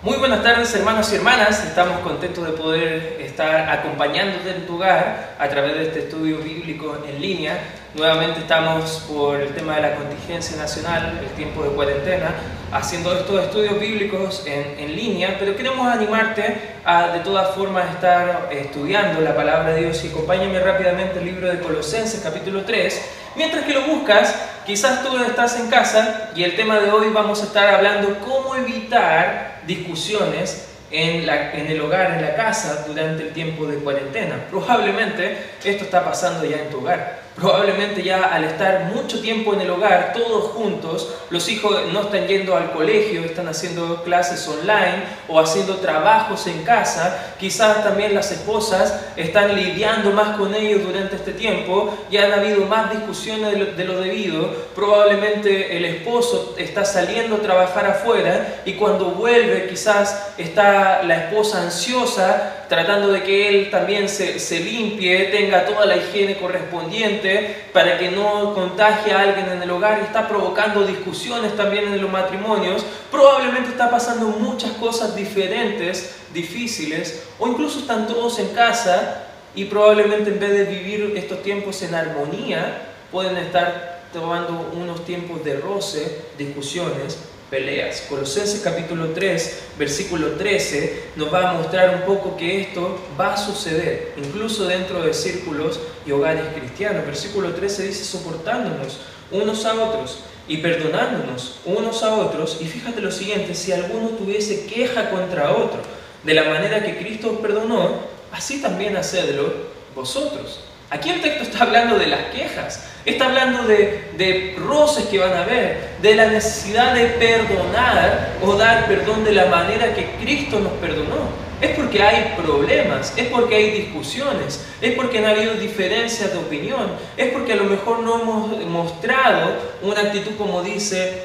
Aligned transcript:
Muy 0.00 0.16
buenas 0.16 0.44
tardes 0.44 0.72
hermanos 0.76 1.12
y 1.12 1.16
hermanas, 1.16 1.64
estamos 1.64 1.98
contentos 2.02 2.46
de 2.46 2.52
poder 2.52 3.16
estar 3.20 3.68
acompañándote 3.68 4.50
en 4.50 4.64
tu 4.64 4.76
hogar 4.76 5.34
a 5.36 5.48
través 5.48 5.74
de 5.74 5.82
este 5.88 5.98
estudio 6.04 6.38
bíblico 6.38 6.98
en 7.04 7.20
línea. 7.20 7.58
Nuevamente 7.96 8.38
estamos 8.38 9.04
por 9.08 9.40
el 9.40 9.48
tema 9.54 9.74
de 9.74 9.82
la 9.82 9.96
contingencia 9.96 10.56
nacional, 10.56 11.18
el 11.20 11.30
tiempo 11.30 11.64
de 11.64 11.70
cuarentena, 11.70 12.32
haciendo 12.70 13.12
estos 13.12 13.42
estudios 13.42 13.80
bíblicos 13.80 14.44
en, 14.46 14.78
en 14.78 14.94
línea, 14.94 15.34
pero 15.36 15.56
queremos 15.56 15.84
animarte 15.88 16.76
a 16.84 17.08
de 17.08 17.18
todas 17.18 17.56
formas 17.56 17.90
estar 17.90 18.50
estudiando 18.52 19.20
la 19.20 19.34
palabra 19.34 19.72
de 19.72 19.80
Dios 19.80 20.04
y 20.04 20.10
acompáñame 20.10 20.60
rápidamente 20.60 21.18
el 21.18 21.24
libro 21.24 21.48
de 21.48 21.58
Colosenses 21.58 22.20
capítulo 22.22 22.62
3. 22.62 23.02
Mientras 23.38 23.64
que 23.64 23.72
lo 23.72 23.82
buscas, 23.82 24.34
quizás 24.66 25.04
tú 25.04 25.16
estás 25.16 25.60
en 25.60 25.70
casa 25.70 26.30
y 26.34 26.42
el 26.42 26.56
tema 26.56 26.80
de 26.80 26.90
hoy 26.90 27.10
vamos 27.10 27.40
a 27.40 27.44
estar 27.44 27.72
hablando 27.72 28.18
cómo 28.18 28.56
evitar 28.56 29.60
discusiones 29.64 30.66
en, 30.90 31.28
en, 31.28 31.66
el 31.68 31.80
hogar, 31.80 32.14
en 32.14 32.22
la 32.22 32.34
casa, 32.34 32.84
durante 32.88 33.22
el 33.22 33.32
tiempo 33.32 33.66
de 33.66 33.76
cuarentena. 33.76 34.46
Probablemente 34.50 35.38
esto 35.62 35.84
está 35.84 36.04
pasando 36.04 36.44
ya 36.46 36.56
en 36.56 36.68
tu 36.68 36.78
hogar. 36.78 37.27
Probablemente 37.38 38.02
ya 38.02 38.24
al 38.34 38.42
estar 38.42 38.90
mucho 38.92 39.20
tiempo 39.20 39.54
en 39.54 39.60
el 39.60 39.70
hogar, 39.70 40.12
todos 40.12 40.50
juntos, 40.52 41.14
los 41.30 41.48
hijos 41.48 41.76
no 41.92 42.02
están 42.02 42.26
yendo 42.26 42.56
al 42.56 42.72
colegio, 42.72 43.22
están 43.22 43.46
haciendo 43.46 44.02
clases 44.02 44.46
online 44.48 45.04
o 45.28 45.38
haciendo 45.38 45.76
trabajos 45.76 46.48
en 46.48 46.64
casa. 46.64 47.34
Quizás 47.38 47.84
también 47.84 48.12
las 48.12 48.32
esposas 48.32 48.92
están 49.14 49.54
lidiando 49.54 50.10
más 50.10 50.36
con 50.36 50.52
ellos 50.52 50.82
durante 50.82 51.14
este 51.14 51.32
tiempo 51.32 51.96
y 52.10 52.16
han 52.16 52.32
habido 52.32 52.64
más 52.66 52.90
discusiones 52.90 53.52
de 53.52 53.58
lo, 53.58 53.66
de 53.66 53.84
lo 53.84 54.00
debido. 54.00 54.50
Probablemente 54.74 55.76
el 55.76 55.84
esposo 55.84 56.56
está 56.58 56.84
saliendo 56.84 57.36
a 57.36 57.40
trabajar 57.40 57.86
afuera 57.86 58.62
y 58.64 58.72
cuando 58.72 59.10
vuelve 59.10 59.68
quizás 59.68 60.32
está 60.38 61.04
la 61.04 61.26
esposa 61.26 61.62
ansiosa 61.62 62.64
tratando 62.68 63.08
de 63.08 63.22
que 63.22 63.48
él 63.48 63.70
también 63.70 64.08
se, 64.08 64.38
se 64.38 64.60
limpie, 64.60 65.24
tenga 65.26 65.64
toda 65.64 65.86
la 65.86 65.96
higiene 65.96 66.36
correspondiente 66.36 67.27
para 67.72 67.98
que 67.98 68.10
no 68.10 68.54
contagie 68.54 69.12
a 69.12 69.20
alguien 69.20 69.48
en 69.48 69.62
el 69.62 69.70
hogar, 69.70 70.00
está 70.00 70.28
provocando 70.28 70.86
discusiones 70.86 71.56
también 71.56 71.92
en 71.92 72.00
los 72.00 72.10
matrimonios, 72.10 72.84
probablemente 73.10 73.70
está 73.70 73.90
pasando 73.90 74.26
muchas 74.26 74.72
cosas 74.72 75.14
diferentes, 75.14 76.16
difíciles, 76.32 77.24
o 77.38 77.48
incluso 77.48 77.80
están 77.80 78.06
todos 78.06 78.38
en 78.38 78.48
casa 78.48 79.24
y 79.54 79.64
probablemente 79.64 80.30
en 80.30 80.38
vez 80.38 80.50
de 80.50 80.64
vivir 80.64 81.14
estos 81.16 81.42
tiempos 81.42 81.82
en 81.82 81.94
armonía, 81.94 82.92
pueden 83.10 83.36
estar 83.36 84.02
tomando 84.12 84.70
unos 84.74 85.04
tiempos 85.04 85.44
de 85.44 85.56
roce, 85.56 86.22
discusiones, 86.36 87.18
peleas. 87.50 88.02
Colosenses 88.08 88.60
capítulo 88.60 89.08
3, 89.08 89.62
versículo 89.78 90.32
13, 90.32 91.10
nos 91.16 91.32
va 91.32 91.50
a 91.50 91.52
mostrar 91.54 91.94
un 91.94 92.02
poco 92.02 92.36
que 92.36 92.60
esto 92.62 92.98
va 93.18 93.34
a 93.34 93.36
suceder, 93.36 94.12
incluso 94.16 94.66
dentro 94.66 95.02
de 95.02 95.14
círculos 95.14 95.80
y 96.06 96.12
hogares 96.12 96.44
cristianos. 96.54 97.06
Versículo 97.06 97.52
13 97.52 97.88
dice, 97.88 98.04
soportándonos 98.04 98.98
unos 99.30 99.64
a 99.64 99.74
otros 99.74 100.20
y 100.46 100.58
perdonándonos 100.58 101.60
unos 101.64 102.02
a 102.02 102.14
otros. 102.16 102.58
Y 102.60 102.66
fíjate 102.66 103.00
lo 103.00 103.10
siguiente, 103.10 103.54
si 103.54 103.72
alguno 103.72 104.10
tuviese 104.10 104.66
queja 104.66 105.10
contra 105.10 105.52
otro, 105.52 105.80
de 106.24 106.34
la 106.34 106.44
manera 106.44 106.82
que 106.82 106.98
Cristo 106.98 107.32
os 107.32 107.38
perdonó, 107.38 108.00
así 108.32 108.60
también 108.60 108.96
hacedlo 108.96 109.52
vosotros. 109.94 110.60
Aquí 110.90 111.10
el 111.10 111.20
texto 111.20 111.42
está 111.42 111.64
hablando 111.64 111.98
de 111.98 112.06
las 112.06 112.30
quejas, 112.34 112.84
está 113.04 113.26
hablando 113.26 113.64
de, 113.64 114.56
roces 114.58 115.04
que 115.06 115.18
van 115.18 115.34
a 115.34 115.42
haber, 115.42 115.96
de 116.00 116.14
la 116.14 116.26
necesidad 116.26 116.94
de 116.94 117.04
perdonar 117.06 118.36
o 118.42 118.54
dar 118.56 118.86
perdón 118.86 119.22
de 119.22 119.32
la 119.32 119.46
manera 119.46 119.94
que 119.94 120.06
Cristo 120.22 120.60
nos 120.60 120.72
perdonó. 120.74 121.48
Es 121.60 121.76
porque 121.76 122.02
hay 122.02 122.34
problemas, 122.36 123.12
es 123.16 123.26
porque 123.26 123.56
hay 123.56 123.70
discusiones, 123.82 124.64
es 124.80 124.94
porque 124.94 125.18
han 125.18 125.26
habido 125.26 125.54
diferencias 125.54 126.32
de 126.32 126.38
opinión, 126.38 126.92
es 127.16 127.32
porque 127.32 127.52
a 127.52 127.56
lo 127.56 127.64
mejor 127.64 127.98
no 127.98 128.22
hemos 128.22 128.64
mostrado 128.66 129.56
una 129.82 130.00
actitud 130.02 130.36
como 130.38 130.62
dice 130.62 131.24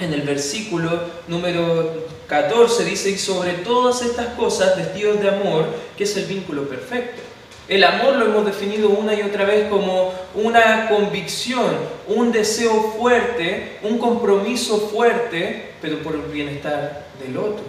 en 0.00 0.12
el 0.12 0.22
versículo 0.22 0.90
número 1.28 2.06
14, 2.26 2.84
dice, 2.84 3.10
y 3.10 3.18
sobre 3.18 3.52
todas 3.52 4.02
estas 4.02 4.34
cosas 4.34 4.76
vestidos 4.76 5.20
de 5.20 5.28
amor, 5.28 5.66
que 5.96 6.04
es 6.04 6.16
el 6.16 6.26
vínculo 6.26 6.68
perfecto. 6.68 7.27
El 7.68 7.84
amor 7.84 8.16
lo 8.16 8.24
hemos 8.24 8.46
definido 8.46 8.88
una 8.88 9.12
y 9.12 9.20
otra 9.20 9.44
vez 9.44 9.68
como 9.68 10.10
una 10.34 10.88
convicción, 10.88 11.76
un 12.06 12.32
deseo 12.32 12.94
fuerte, 12.98 13.78
un 13.82 13.98
compromiso 13.98 14.88
fuerte, 14.88 15.74
pero 15.82 15.98
por 15.98 16.14
el 16.14 16.22
bienestar 16.22 17.08
del 17.22 17.36
otro. 17.36 17.62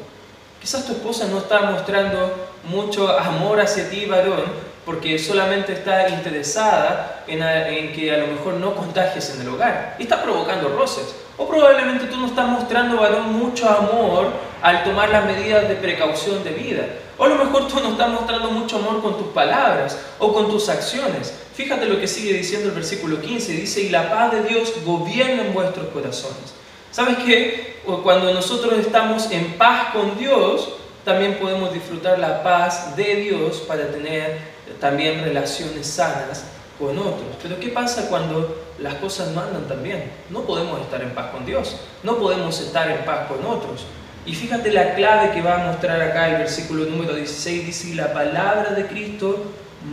Quizás 0.61 0.85
tu 0.85 0.93
esposa 0.93 1.27
no 1.27 1.39
está 1.39 1.63
mostrando 1.63 2.49
mucho 2.63 3.09
amor 3.09 3.59
hacia 3.59 3.89
ti, 3.89 4.05
varón, 4.05 4.43
porque 4.85 5.19
solamente 5.19 5.73
está 5.73 6.07
interesada 6.07 7.25
en, 7.27 7.91
que 7.91 8.13
a 8.13 8.19
lo 8.19 8.27
mejor 8.27 8.53
no 8.53 8.75
contagies 8.75 9.35
en 9.35 9.41
el 9.41 9.49
hogar 9.49 9.97
y 9.99 10.03
está 10.03 10.23
provocando 10.23 10.69
roces. 10.69 11.13
O 11.38 11.45
probablemente 11.45 12.05
tú 12.05 12.15
no 12.15 12.27
estás 12.27 12.47
mostrando, 12.47 13.01
varón, 13.01 13.33
mucho 13.33 13.67
amor 13.69 14.27
al 14.61 14.85
tomar 14.85 15.09
las 15.09 15.25
medidas 15.25 15.67
de 15.67 15.75
precaución 15.75 16.41
de 16.43 16.51
vida. 16.51 16.83
O 17.19 17.25
a 17.25 17.28
lo 17.28 17.35
mejor 17.35 17.68
tú 17.68 17.81
no 17.81 17.90
estás 17.90 18.09
mostrando 18.09 18.50
mucho 18.50 18.78
amor 18.78 19.02
con 19.02 19.18
tus 19.18 19.28
palabras 19.28 20.00
o 20.19 20.34
con 20.34 20.50
tus 20.50 20.69
acciones. 20.69 21.34
Fíjate 21.53 21.85
lo 21.85 22.00
que 22.00 22.07
sigue 22.07 22.31
diciendo 22.31 22.69
el 22.69 22.75
versículo 22.75 23.22
15. 23.22 23.52
Dice, 23.52 23.81
y 23.81 23.90
la 23.90 24.09
paz 24.09 24.31
de 24.31 24.44
Dios 24.44 24.74
gobierna 24.85 25.46
en 25.46 25.53
vuestros 25.53 25.88
corazones. 25.90 26.53
¿Sabes 26.91 27.18
qué? 27.25 27.81
Cuando 28.03 28.34
nosotros 28.34 28.74
estamos 28.80 29.30
en 29.31 29.57
paz 29.57 29.91
con 29.91 30.18
Dios, 30.18 30.69
también 31.03 31.38
podemos 31.40 31.74
disfrutar 31.74 32.18
la 32.19 32.41
paz 32.41 32.96
de 32.96 33.16
Dios 33.16 33.57
para 33.68 33.91
tener 33.91 34.40
también 34.80 35.22
relaciones 35.22 35.88
sanas 35.88 36.46
con 36.80 36.97
otros. 36.97 37.36
Pero 37.44 37.59
¿qué 37.59 37.68
pasa 37.68 38.07
cuando 38.09 38.63
las 38.80 38.96
cosas 38.96 39.30
no 39.30 39.41
andan 39.41 39.68
tan 39.68 39.84
bien? 39.84 40.09
No 40.30 40.44
podemos 40.44 40.80
estar 40.80 41.01
en 41.01 41.13
paz 41.13 41.31
con 41.31 41.46
Dios, 41.46 41.75
no 42.03 42.18
podemos 42.18 42.59
estar 42.62 42.90
en 42.90 43.03
paz 43.03 43.28
con 43.28 43.46
otros. 43.46 43.86
Y 44.29 44.35
fíjate 44.35 44.72
la 44.72 44.94
clave 44.94 45.31
que 45.31 45.41
va 45.41 45.56
a 45.56 45.72
mostrar 45.72 46.00
acá 46.00 46.29
el 46.29 46.38
versículo 46.38 46.85
número 46.85 47.16
16, 47.16 47.66
dice, 47.66 47.95
la 47.95 48.13
palabra 48.13 48.75
de 48.75 48.85
Cristo 48.85 49.44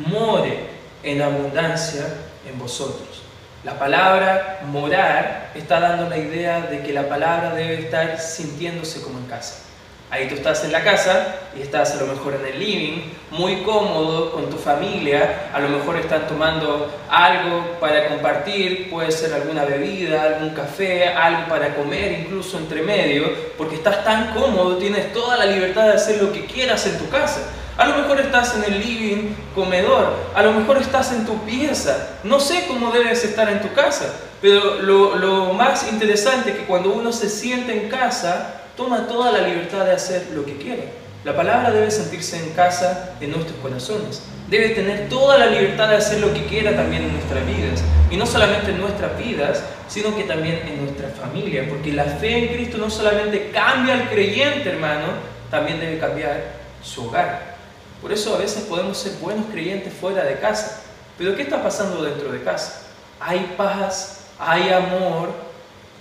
more 0.09 0.59
en 1.03 1.23
abundancia 1.23 2.03
en 2.47 2.59
vosotros. 2.59 3.23
La 3.65 3.79
palabra 3.79 4.61
morar 4.71 5.53
está 5.55 5.81
dando 5.81 6.11
la 6.11 6.19
idea 6.19 6.61
de 6.61 6.83
que 6.83 6.93
la 6.93 7.09
palabra 7.09 7.55
debe 7.55 7.81
estar 7.81 8.21
sintiéndose 8.21 9.01
como 9.01 9.19
en 9.21 9.25
casa. 9.25 9.66
Ahí 10.09 10.29
tú 10.29 10.37
estás 10.37 10.63
en 10.63 10.71
la 10.71 10.85
casa 10.85 11.35
y 11.59 11.63
estás 11.63 11.97
a 11.97 11.97
lo 11.97 12.07
mejor 12.07 12.35
en 12.35 12.47
el 12.47 12.61
living, 12.61 13.03
muy 13.33 13.63
cómodo 13.63 14.31
con 14.31 14.49
tu 14.49 14.57
familia, 14.57 15.51
a 15.53 15.59
lo 15.59 15.69
mejor 15.69 15.97
están 15.97 16.29
tomando 16.29 16.95
algo 17.11 17.77
para 17.81 18.07
compartir, 18.07 18.89
puede 18.89 19.11
ser 19.11 19.35
alguna 19.35 19.65
bebida, 19.65 20.23
algún 20.23 20.51
café, 20.51 21.09
algo 21.09 21.49
para 21.49 21.75
comer 21.75 22.21
incluso 22.21 22.57
entre 22.57 22.83
medio, 22.83 23.29
porque 23.59 23.75
estás 23.75 24.05
tan 24.05 24.33
cómodo, 24.33 24.77
tienes 24.77 25.13
toda 25.13 25.37
la 25.37 25.47
libertad 25.47 25.87
de 25.87 25.95
hacer 25.95 26.23
lo 26.23 26.33
que 26.33 26.47
quieras 26.47 26.87
en 26.87 26.99
tu 26.99 27.09
casa. 27.09 27.41
A 27.77 27.87
lo 27.87 27.97
mejor 27.97 28.21
estás 28.21 28.55
en 28.55 28.73
el 28.73 28.79
living, 28.79 29.35
comedor, 29.57 30.15
a 30.37 30.43
lo 30.43 30.53
mejor 30.53 30.79
estás 30.79 31.11
en 31.11 31.27
tu 31.27 31.37
pieza, 31.45 32.17
no 32.23 32.39
sé 32.39 32.67
cómo 32.69 32.93
debes 32.93 33.25
estar 33.25 33.51
en 33.51 33.61
tu 33.61 33.73
casa, 33.75 34.15
pero 34.41 34.77
lo, 34.83 35.17
lo 35.17 35.53
más 35.53 35.91
interesante 35.91 36.53
es 36.53 36.59
que 36.59 36.65
cuando 36.65 36.93
uno 36.93 37.13
se 37.13 37.29
siente 37.29 37.73
en 37.73 37.89
casa, 37.89 38.63
toma 38.77 39.07
toda 39.07 39.33
la 39.33 39.47
libertad 39.47 39.85
de 39.85 39.93
hacer 39.93 40.27
lo 40.35 40.45
que 40.45 40.57
quiera. 40.57 40.85
La 41.25 41.35
palabra 41.35 41.73
debe 41.73 41.91
sentirse 41.91 42.39
en 42.39 42.51
casa 42.51 43.17
en 43.21 43.33
nuestros 43.33 43.59
corazones. 43.59 44.23
Debe 44.49 44.71
tener 44.71 45.09
toda 45.09 45.39
la 45.39 45.47
libertad 45.47 45.89
de 45.89 45.97
hacer 45.97 46.21
lo 46.21 46.33
que 46.33 46.45
quiera 46.47 46.77
también 46.77 47.03
en 47.03 47.13
nuestras 47.13 47.45
vidas. 47.45 47.83
Y 48.11 48.17
no 48.17 48.27
solamente 48.27 48.71
en 48.71 48.81
nuestras 48.81 49.19
vidas, 49.19 49.65
sino 49.89 50.15
que 50.15 50.23
también 50.23 50.61
en 50.69 50.85
nuestra 50.85 51.09
familia. 51.09 51.67
Porque 51.69 51.93
la 51.93 52.05
fe 52.05 52.39
en 52.39 52.55
Cristo 52.55 52.79
no 52.79 52.91
solamente 52.91 53.51
cambia 53.51 53.95
al 53.95 54.09
creyente, 54.09 54.69
hermano, 54.69 55.07
también 55.51 55.81
debe 55.81 55.99
cambiar 55.99 56.45
su 56.81 57.09
hogar. 57.09 57.57
Por 58.01 58.13
eso 58.13 58.37
a 58.37 58.39
veces 58.39 58.63
podemos 58.65 58.97
ser 58.97 59.15
buenos 59.21 59.47
creyentes 59.51 59.93
fuera 59.93 60.23
de 60.23 60.39
casa. 60.39 60.83
Pero 61.19 61.35
¿qué 61.35 61.43
está 61.43 61.61
pasando 61.61 62.05
dentro 62.05 62.31
de 62.31 62.43
casa? 62.43 62.83
Hay 63.19 63.55
paz, 63.57 64.27
hay 64.39 64.71
amor, 64.71 65.31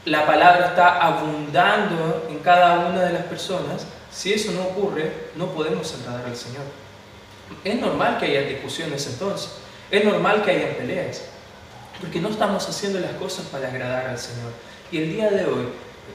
la 0.05 0.25
palabra 0.25 0.67
está 0.67 0.99
abundando 0.99 2.27
en 2.29 2.39
cada 2.39 2.87
una 2.87 3.01
de 3.01 3.13
las 3.13 3.23
personas, 3.23 3.85
si 4.11 4.33
eso 4.33 4.51
no 4.51 4.61
ocurre, 4.61 5.11
no 5.35 5.47
podemos 5.47 5.93
agradar 5.95 6.25
al 6.25 6.35
Señor. 6.35 6.63
Es 7.63 7.79
normal 7.79 8.17
que 8.19 8.25
haya 8.25 8.41
discusiones 8.41 9.07
entonces, 9.07 9.51
es 9.89 10.05
normal 10.05 10.43
que 10.43 10.51
haya 10.51 10.77
peleas, 10.77 11.23
porque 11.99 12.21
no 12.21 12.29
estamos 12.29 12.67
haciendo 12.69 12.99
las 12.99 13.13
cosas 13.13 13.45
para 13.47 13.67
agradar 13.67 14.07
al 14.07 14.19
Señor. 14.19 14.51
Y 14.91 14.97
el 14.99 15.13
día 15.13 15.29
de 15.31 15.45
hoy 15.45 15.69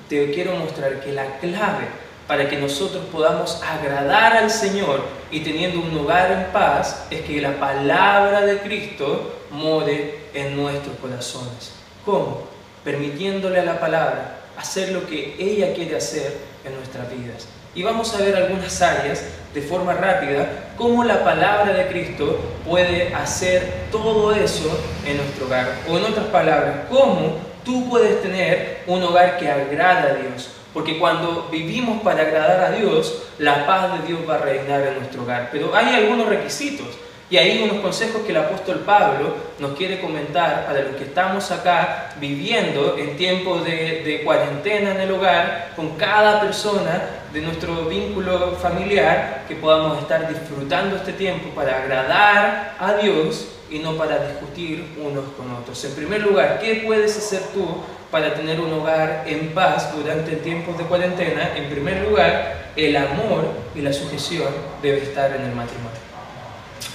te 0.09 0.31
quiero 0.33 0.55
mostrar 0.55 1.01
que 1.01 1.13
la 1.13 1.39
clave 1.39 1.89
para 2.29 2.49
que 2.49 2.57
nosotros 2.59 3.05
podamos 3.11 3.61
agradar 3.61 4.37
al 4.37 4.51
Señor 4.53 5.03
y 5.33 5.41
teniendo 5.41 5.81
un 5.81 5.99
hogar 5.99 6.31
en 6.31 6.53
paz 6.53 7.07
es 7.11 7.23
que 7.23 7.41
la 7.41 7.59
palabra 7.59 8.43
de 8.43 8.59
Cristo 8.61 9.41
more 9.51 10.21
en 10.33 10.57
nuestros 10.57 10.97
corazones. 10.99 11.73
¿Cómo? 12.05 12.50
Permitiéndole 12.85 13.61
a 13.61 13.65
la 13.65 13.81
palabra 13.81 14.37
hacer 14.56 14.93
lo 14.93 15.06
que 15.06 15.37
ella 15.38 15.73
quiere 15.75 15.97
hacer 15.97 16.37
en 16.65 16.75
nuestras 16.75 17.11
vidas. 17.11 17.49
Y 17.75 17.82
vamos 17.82 18.12
a 18.15 18.19
ver 18.19 18.35
algunas 18.37 18.82
áreas 18.82 19.23
de 19.55 19.62
forma 19.62 19.94
rápida 19.94 20.49
cómo 20.77 21.05
la 21.05 21.23
palabra 21.23 21.73
de 21.73 21.87
Cristo 21.87 22.38
puede 22.67 23.15
hacer 23.15 23.87
todo 23.93 24.35
eso 24.35 24.77
en 25.06 25.19
nuestro 25.19 25.47
hogar. 25.47 25.69
O 25.88 25.97
en 25.97 26.05
otras 26.05 26.27
palabras, 26.27 26.75
cómo 26.91 27.38
tú 27.65 27.88
puedes 27.88 28.23
tener 28.23 28.82
un 28.87 29.03
hogar 29.03 29.38
que 29.38 29.49
agrada 29.49 30.11
a 30.11 30.15
Dios. 30.15 30.50
Porque 30.75 30.99
cuando 30.99 31.49
vivimos 31.50 32.03
para 32.03 32.23
agradar 32.23 32.61
a 32.61 32.71
Dios, 32.77 33.23
la 33.38 33.67
paz 33.67 34.00
de 34.00 34.09
Dios 34.09 34.21
va 34.29 34.37
a 34.37 34.38
reinar 34.38 34.87
en 34.87 34.94
nuestro 34.99 35.23
hogar. 35.23 35.49
Pero 35.53 35.75
hay 35.75 35.94
algunos 35.94 36.29
requisitos. 36.29 36.87
Y 37.31 37.37
ahí 37.37 37.62
unos 37.62 37.81
consejos 37.81 38.23
que 38.23 38.32
el 38.32 38.38
apóstol 38.38 38.81
Pablo 38.81 39.37
nos 39.61 39.77
quiere 39.77 40.00
comentar 40.00 40.67
para 40.67 40.82
los 40.82 40.97
que 40.97 41.05
estamos 41.05 41.49
acá 41.53 42.12
viviendo 42.19 42.99
en 42.99 43.17
tiempos 43.17 43.65
de, 43.65 44.03
de, 44.05 44.23
cuarentena 44.25 44.97
en 44.97 45.00
el 45.00 45.12
hogar, 45.12 45.73
con 45.77 45.91
cada 45.91 46.41
persona 46.41 47.03
de 47.32 47.41
nuestro 47.41 47.85
vínculo 47.85 48.56
familiar, 48.56 49.44
que 49.47 49.55
podamos 49.55 50.03
estar 50.03 50.29
disfrutando 50.29 50.97
este 50.97 51.12
tiempo 51.12 51.50
para 51.50 51.85
agradar 51.85 52.75
a 52.81 52.94
Dios 52.94 53.47
y 53.71 53.79
no 53.79 53.97
para 53.97 54.27
discutir 54.27 54.85
unos 55.00 55.27
con 55.37 55.53
otros. 55.53 55.85
En 55.85 55.94
primer 55.94 56.23
lugar, 56.23 56.59
¿qué 56.61 56.82
puedes 56.85 57.17
hacer 57.17 57.43
tú 57.55 57.65
para 58.11 58.35
tener 58.35 58.61
un 58.61 58.73
hogar 58.73 59.23
en 59.29 59.50
paz 59.55 59.94
durante 59.94 60.32
tiempos 60.35 60.77
de 60.77 60.82
cuarentena? 60.82 61.56
En 61.56 61.71
primer 61.71 62.09
lugar, 62.09 62.73
el 62.75 62.97
amor 62.97 63.44
y 63.77 63.82
la 63.82 63.93
sujeción 63.93 64.49
debe 64.82 65.05
estar 65.05 65.31
en 65.31 65.43
el 65.43 65.55
matrimonio 65.55 66.10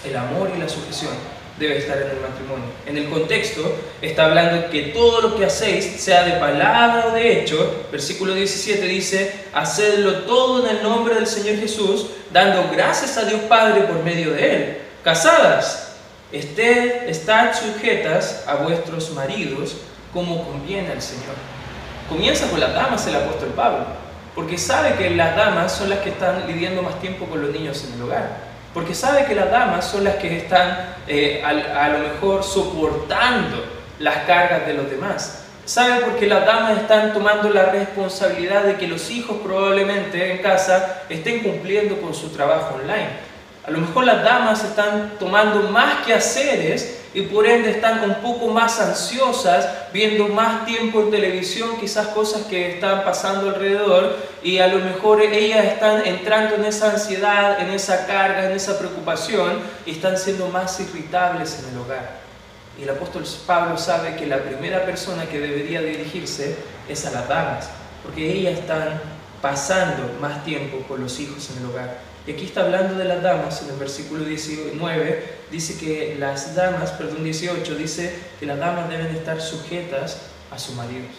el 0.05 0.15
amor 0.15 0.51
y 0.55 0.59
la 0.59 0.69
sujeción 0.69 1.11
debe 1.57 1.77
estar 1.77 1.97
en 1.97 2.09
el 2.09 2.19
matrimonio. 2.19 2.65
En 2.85 2.97
el 2.97 3.09
contexto 3.09 3.75
está 4.01 4.25
hablando 4.25 4.69
que 4.69 4.93
todo 4.93 5.21
lo 5.21 5.37
que 5.37 5.45
hacéis, 5.45 6.01
sea 6.01 6.23
de 6.23 6.33
palabra 6.33 7.07
o 7.07 7.11
de 7.11 7.39
hecho, 7.39 7.85
versículo 7.91 8.33
17 8.33 8.85
dice, 8.85 9.45
hacedlo 9.53 10.23
todo 10.23 10.67
en 10.67 10.77
el 10.77 10.83
nombre 10.83 11.15
del 11.15 11.27
Señor 11.27 11.57
Jesús, 11.57 12.07
dando 12.31 12.69
gracias 12.71 13.17
a 13.17 13.25
Dios 13.25 13.41
Padre 13.47 13.81
por 13.81 14.03
medio 14.03 14.33
de 14.33 14.55
Él. 14.55 14.77
Casadas, 15.03 15.95
ested, 16.31 17.07
estad 17.07 17.53
sujetas 17.53 18.43
a 18.47 18.55
vuestros 18.55 19.11
maridos 19.11 19.77
como 20.13 20.45
conviene 20.45 20.91
al 20.91 21.01
Señor. 21.01 21.35
Comienza 22.09 22.49
con 22.49 22.59
las 22.59 22.73
damas 22.73 23.07
el 23.07 23.15
apóstol 23.15 23.49
Pablo, 23.55 23.85
porque 24.35 24.57
sabe 24.57 24.95
que 24.95 25.09
las 25.11 25.35
damas 25.37 25.71
son 25.71 25.89
las 25.89 25.99
que 25.99 26.09
están 26.09 26.45
lidiando 26.47 26.81
más 26.81 26.99
tiempo 26.99 27.25
con 27.25 27.41
los 27.41 27.51
niños 27.51 27.85
en 27.85 27.93
el 27.93 28.01
hogar 28.01 28.44
porque 28.75 28.93
sabe 28.93 29.23
que 29.23 29.33
las 29.33 29.49
damas 29.49 29.85
son 29.85 30.03
las 30.03 30.15
que 30.15 30.35
están 30.35 30.95
eh, 31.07 31.41
a, 31.45 31.87
lo 31.87 31.99
mejor 31.99 32.43
soportando 32.43 33.63
las 33.99 34.25
cargas 34.25 34.67
de 34.67 34.73
los 34.73 34.91
demás. 34.91 35.45
Sabe 35.63 36.01
porque 36.03 36.27
las 36.27 36.45
damas 36.45 36.79
están 36.79 37.13
tomando 37.13 37.49
la 37.49 37.67
responsabilidad 37.67 38.63
de 38.63 38.75
que 38.75 38.89
los 38.89 39.09
hijos 39.09 39.37
probablemente 39.41 40.29
en 40.29 40.39
casa 40.39 41.03
estén 41.07 41.39
cumpliendo 41.39 42.01
con 42.01 42.13
su 42.13 42.31
trabajo 42.31 42.75
online. 42.75 43.11
A 43.65 43.71
lo 43.71 43.79
mejor 43.79 44.03
las 44.03 44.21
damas 44.25 44.61
están 44.65 45.13
tomando 45.19 45.69
más 45.69 46.05
quehaceres 46.05 47.04
y 47.15 47.21
por 47.21 47.47
ende 47.47 47.71
están 47.71 48.03
un 48.03 48.15
poco 48.15 48.49
más 48.49 48.77
ansiosas, 48.81 49.69
viendo 49.93 50.27
más 50.27 50.65
tiempo 50.65 50.99
en 50.99 51.11
televisión, 51.11 51.77
quizás 51.79 52.07
cosas 52.07 52.43
que 52.47 52.73
están 52.73 53.05
pasando 53.05 53.47
alrededor, 53.51 54.17
y 54.43 54.57
a 54.57 54.67
lo 54.67 54.79
mejor 54.79 55.21
ellas 55.21 55.63
están 55.63 56.05
entrando 56.05 56.55
en 56.55 56.65
esa 56.65 56.91
ansiedad, 56.91 57.61
en 57.61 57.69
esa 57.69 58.05
carga, 58.05 58.47
en 58.47 58.51
esa 58.51 58.77
preocupación, 58.77 59.59
y 59.85 59.91
están 59.91 60.17
siendo 60.17 60.49
más 60.49 60.77
irritables 60.81 61.57
en 61.59 61.73
el 61.73 61.81
hogar. 61.81 62.19
Y 62.77 62.83
el 62.83 62.89
apóstol 62.89 63.23
Pablo 63.47 63.77
sabe 63.77 64.17
que 64.17 64.25
la 64.25 64.39
primera 64.39 64.85
persona 64.85 65.25
que 65.25 65.39
debería 65.39 65.81
dirigirse 65.81 66.57
es 66.89 67.05
a 67.05 67.11
las 67.11 67.29
damas, 67.29 67.69
porque 68.03 68.29
ellas 68.29 68.59
están 68.59 68.99
pasando 69.41 70.19
más 70.19 70.43
tiempo 70.43 70.79
con 70.85 70.99
los 70.99 71.17
hijos 71.21 71.49
en 71.51 71.63
el 71.63 71.69
hogar. 71.71 72.14
Y 72.27 72.31
aquí 72.31 72.45
está 72.45 72.61
hablando 72.61 72.95
de 72.95 73.05
las 73.05 73.21
damas, 73.21 73.61
en 73.61 73.69
el 73.69 73.75
versículo 73.75 74.25
19 74.25 75.35
dice 75.51 75.77
que 75.77 76.15
las 76.17 76.55
damas, 76.55 76.91
perdón, 76.91 77.23
18 77.23 77.75
dice 77.75 78.17
que 78.39 78.45
las 78.45 78.57
damas 78.57 78.89
deben 78.89 79.15
estar 79.15 79.39
sujetas 79.39 80.21
a 80.51 80.57
sus 80.57 80.75
maridos. 80.75 81.11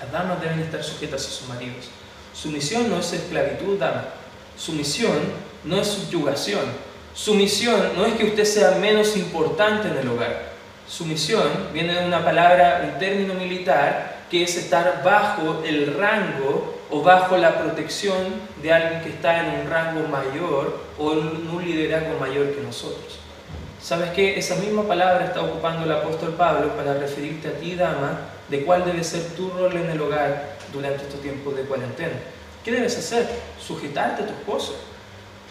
Las 0.00 0.12
damas 0.12 0.40
deben 0.42 0.60
estar 0.60 0.82
sujetas 0.84 1.26
a 1.26 1.30
sus 1.30 1.48
maridos. 1.48 1.88
Sumisión 2.34 2.90
no 2.90 2.98
es 2.98 3.12
esclavitud, 3.12 3.78
dama. 3.78 4.08
Sumisión 4.56 5.18
no 5.64 5.80
es 5.80 5.86
subyugación. 5.86 6.64
Sumisión 7.14 7.92
no 7.96 8.04
es 8.06 8.14
que 8.14 8.24
usted 8.24 8.44
sea 8.44 8.72
menos 8.72 9.16
importante 9.16 9.88
en 9.88 9.96
el 9.96 10.08
hogar. 10.08 10.52
Sumisión 10.88 11.48
viene 11.72 11.94
de 11.94 12.06
una 12.06 12.24
palabra, 12.24 12.90
un 12.92 12.98
término 12.98 13.34
militar, 13.34 14.22
que 14.30 14.42
es 14.42 14.56
estar 14.56 15.02
bajo 15.04 15.62
el 15.64 15.94
rango 15.94 16.81
o 16.92 17.00
bajo 17.00 17.38
la 17.38 17.58
protección 17.58 18.18
de 18.62 18.70
alguien 18.70 19.02
que 19.02 19.08
está 19.08 19.40
en 19.40 19.60
un 19.60 19.70
rango 19.70 20.06
mayor 20.08 20.78
o 20.98 21.12
en 21.12 21.48
un 21.48 21.64
liderazgo 21.64 22.18
mayor 22.20 22.54
que 22.54 22.60
nosotros. 22.60 23.18
¿Sabes 23.82 24.10
qué? 24.10 24.38
Esa 24.38 24.56
misma 24.56 24.82
palabra 24.86 25.24
está 25.24 25.40
ocupando 25.40 25.84
el 25.84 25.92
apóstol 25.92 26.34
Pablo 26.34 26.76
para 26.76 26.94
referirte 26.94 27.48
a 27.48 27.52
ti, 27.52 27.74
dama, 27.76 28.20
de 28.48 28.64
cuál 28.64 28.84
debe 28.84 29.02
ser 29.02 29.22
tu 29.34 29.48
rol 29.48 29.74
en 29.74 29.90
el 29.90 30.00
hogar 30.02 30.56
durante 30.70 31.04
estos 31.04 31.20
tiempos 31.22 31.56
de 31.56 31.62
cuarentena. 31.62 32.12
¿Qué 32.62 32.70
debes 32.70 32.96
hacer? 32.98 33.26
Sujetarte 33.58 34.24
a 34.24 34.26
tu 34.26 34.32
esposo. 34.34 34.76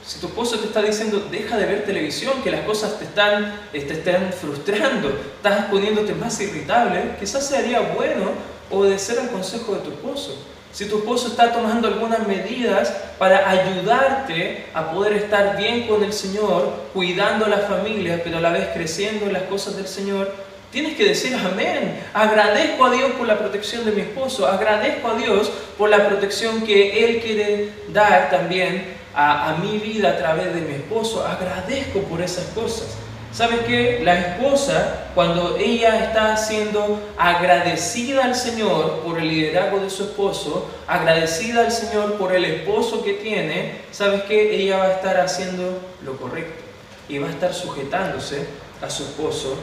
Si 0.05 0.19
tu 0.19 0.27
esposo 0.27 0.59
te 0.59 0.67
está 0.67 0.83
diciendo, 0.83 1.27
deja 1.31 1.57
de 1.57 1.65
ver 1.65 1.85
televisión, 1.85 2.41
que 2.43 2.51
las 2.51 2.61
cosas 2.61 2.99
te 2.99 3.05
están, 3.05 3.59
te 3.71 3.79
están 3.79 4.31
frustrando, 4.31 5.09
estás 5.09 5.65
poniéndote 5.65 6.13
más 6.13 6.39
irritable, 6.39 7.15
quizás 7.19 7.47
sería 7.47 7.81
bueno 7.81 8.29
obedecer 8.69 9.19
al 9.19 9.29
consejo 9.29 9.73
de 9.73 9.81
tu 9.81 9.89
esposo. 9.89 10.37
Si 10.73 10.85
tu 10.85 10.99
esposo 10.99 11.27
está 11.27 11.51
tomando 11.51 11.87
algunas 11.87 12.25
medidas 12.27 12.93
para 13.19 13.49
ayudarte 13.49 14.65
a 14.73 14.91
poder 14.91 15.13
estar 15.13 15.57
bien 15.57 15.87
con 15.87 16.03
el 16.03 16.13
Señor, 16.13 16.71
cuidando 16.93 17.45
a 17.45 17.49
la 17.49 17.57
familia, 17.59 18.21
pero 18.23 18.37
a 18.37 18.41
la 18.41 18.51
vez 18.51 18.69
creciendo 18.73 19.25
en 19.25 19.33
las 19.33 19.43
cosas 19.43 19.75
del 19.75 19.87
Señor, 19.87 20.33
tienes 20.71 20.95
que 20.95 21.05
decir 21.05 21.35
amén. 21.35 22.01
Agradezco 22.13 22.85
a 22.85 22.91
Dios 22.91 23.11
por 23.17 23.27
la 23.27 23.37
protección 23.37 23.83
de 23.83 23.91
mi 23.91 24.01
esposo. 24.01 24.47
Agradezco 24.47 25.09
a 25.09 25.15
Dios 25.15 25.51
por 25.77 25.89
la 25.89 26.07
protección 26.07 26.61
que 26.61 27.03
Él 27.03 27.21
quiere 27.21 27.69
dar 27.89 28.29
también 28.29 28.95
a, 29.13 29.49
a 29.49 29.57
mi 29.57 29.77
vida 29.77 30.11
a 30.11 30.17
través 30.17 30.53
de 30.53 30.61
mi 30.61 30.75
esposo. 30.75 31.25
Agradezco 31.25 31.99
por 32.03 32.21
esas 32.21 32.45
cosas. 32.45 32.95
¿Sabes 33.33 33.61
qué? 33.61 34.01
La 34.03 34.19
esposa, 34.19 35.07
cuando 35.15 35.55
ella 35.57 36.03
está 36.03 36.35
siendo 36.35 36.99
agradecida 37.17 38.25
al 38.25 38.35
Señor 38.35 38.99
por 39.05 39.19
el 39.19 39.29
liderazgo 39.29 39.79
de 39.79 39.89
su 39.89 40.03
esposo, 40.03 40.69
agradecida 40.85 41.61
al 41.61 41.71
Señor 41.71 42.15
por 42.15 42.35
el 42.35 42.43
esposo 42.43 43.01
que 43.03 43.13
tiene, 43.13 43.83
¿sabes 43.91 44.23
qué? 44.23 44.55
Ella 44.55 44.79
va 44.79 44.85
a 44.85 44.91
estar 44.91 45.17
haciendo 45.21 45.79
lo 46.03 46.17
correcto 46.17 46.61
y 47.07 47.19
va 47.19 47.27
a 47.27 47.31
estar 47.31 47.53
sujetándose 47.53 48.47
a 48.81 48.89
su 48.89 49.03
esposo 49.03 49.55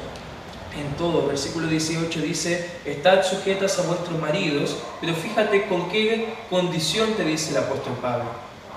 en 0.75 0.97
todo. 0.97 1.27
Versículo 1.27 1.67
18 1.67 2.21
dice, 2.23 2.71
estad 2.87 3.23
sujetas 3.23 3.79
a 3.79 3.83
vuestros 3.83 4.19
maridos, 4.19 4.77
pero 5.03 5.13
fíjate 5.13 5.67
con 5.67 5.91
qué 5.91 6.33
condición 6.49 7.13
te 7.15 7.25
dice 7.25 7.51
el 7.51 7.59
apóstol 7.59 7.99
Pablo. 8.01 8.31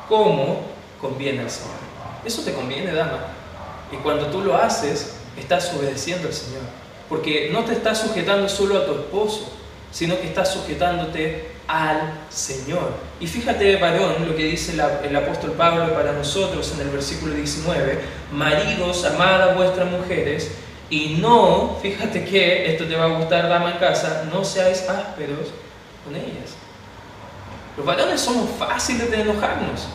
¿Cómo 0.09 0.63
conviene 0.99 1.43
al 1.43 1.49
Señor? 1.49 1.71
Eso 2.25 2.41
te 2.41 2.53
conviene, 2.53 2.91
dama. 2.91 3.40
Y 3.91 3.97
cuando 3.97 4.27
tú 4.27 4.41
lo 4.41 4.55
haces, 4.55 5.15
estás 5.37 5.73
obedeciendo 5.73 6.27
al 6.27 6.33
Señor. 6.33 6.61
Porque 7.09 7.49
no 7.51 7.65
te 7.65 7.73
estás 7.73 7.99
sujetando 7.99 8.47
solo 8.47 8.77
a 8.77 8.85
tu 8.85 8.93
esposo, 8.93 9.51
sino 9.91 10.19
que 10.19 10.27
estás 10.27 10.53
sujetándote 10.53 11.51
al 11.67 12.19
Señor. 12.29 12.93
Y 13.19 13.27
fíjate, 13.27 13.75
varón, 13.77 14.27
lo 14.27 14.35
que 14.35 14.45
dice 14.45 14.73
el 15.03 15.15
apóstol 15.15 15.51
Pablo 15.51 15.93
para 15.93 16.13
nosotros 16.13 16.71
en 16.73 16.87
el 16.87 16.89
versículo 16.89 17.33
19, 17.33 17.99
maridos, 18.31 19.05
amad 19.05 19.41
a 19.41 19.53
vuestras 19.53 19.89
mujeres, 19.89 20.51
y 20.89 21.15
no, 21.21 21.77
fíjate 21.81 22.25
que, 22.25 22.69
esto 22.69 22.85
te 22.85 22.97
va 22.97 23.05
a 23.05 23.17
gustar, 23.17 23.47
dama 23.47 23.71
en 23.71 23.77
casa, 23.77 24.25
no 24.31 24.43
seáis 24.43 24.89
ásperos 24.89 25.47
con 26.03 26.13
ellas. 26.13 26.51
Los 27.77 27.85
varones 27.85 28.19
somos 28.19 28.49
fáciles 28.59 29.09
de 29.09 29.21
enojarnos. 29.21 29.87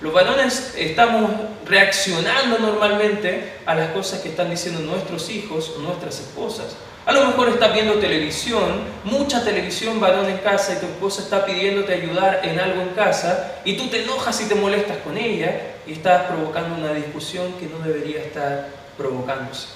Los 0.00 0.12
varones 0.12 0.72
estamos 0.78 1.32
reaccionando 1.66 2.58
normalmente 2.58 3.58
a 3.66 3.74
las 3.74 3.90
cosas 3.90 4.20
que 4.20 4.30
están 4.30 4.50
diciendo 4.50 4.80
nuestros 4.80 5.28
hijos 5.30 5.74
nuestras 5.80 6.20
esposas. 6.20 6.76
A 7.04 7.12
lo 7.12 7.24
mejor 7.24 7.48
estás 7.48 7.72
viendo 7.72 7.94
televisión, 7.94 8.80
mucha 9.04 9.44
televisión 9.44 10.00
varón 10.00 10.26
en 10.28 10.38
casa 10.38 10.74
y 10.74 10.80
tu 10.80 10.86
esposa 10.86 11.22
está 11.22 11.46
pidiéndote 11.46 11.94
ayudar 11.94 12.40
en 12.42 12.58
algo 12.58 12.82
en 12.82 12.88
casa 12.90 13.60
y 13.64 13.76
tú 13.76 13.88
te 13.88 14.02
enojas 14.02 14.40
y 14.40 14.48
te 14.48 14.56
molestas 14.56 14.98
con 14.98 15.16
ella 15.16 15.76
y 15.86 15.92
estás 15.92 16.24
provocando 16.24 16.74
una 16.74 16.92
discusión 16.92 17.52
que 17.60 17.66
no 17.66 17.78
debería 17.78 18.20
estar 18.20 18.68
provocándose. 18.96 19.68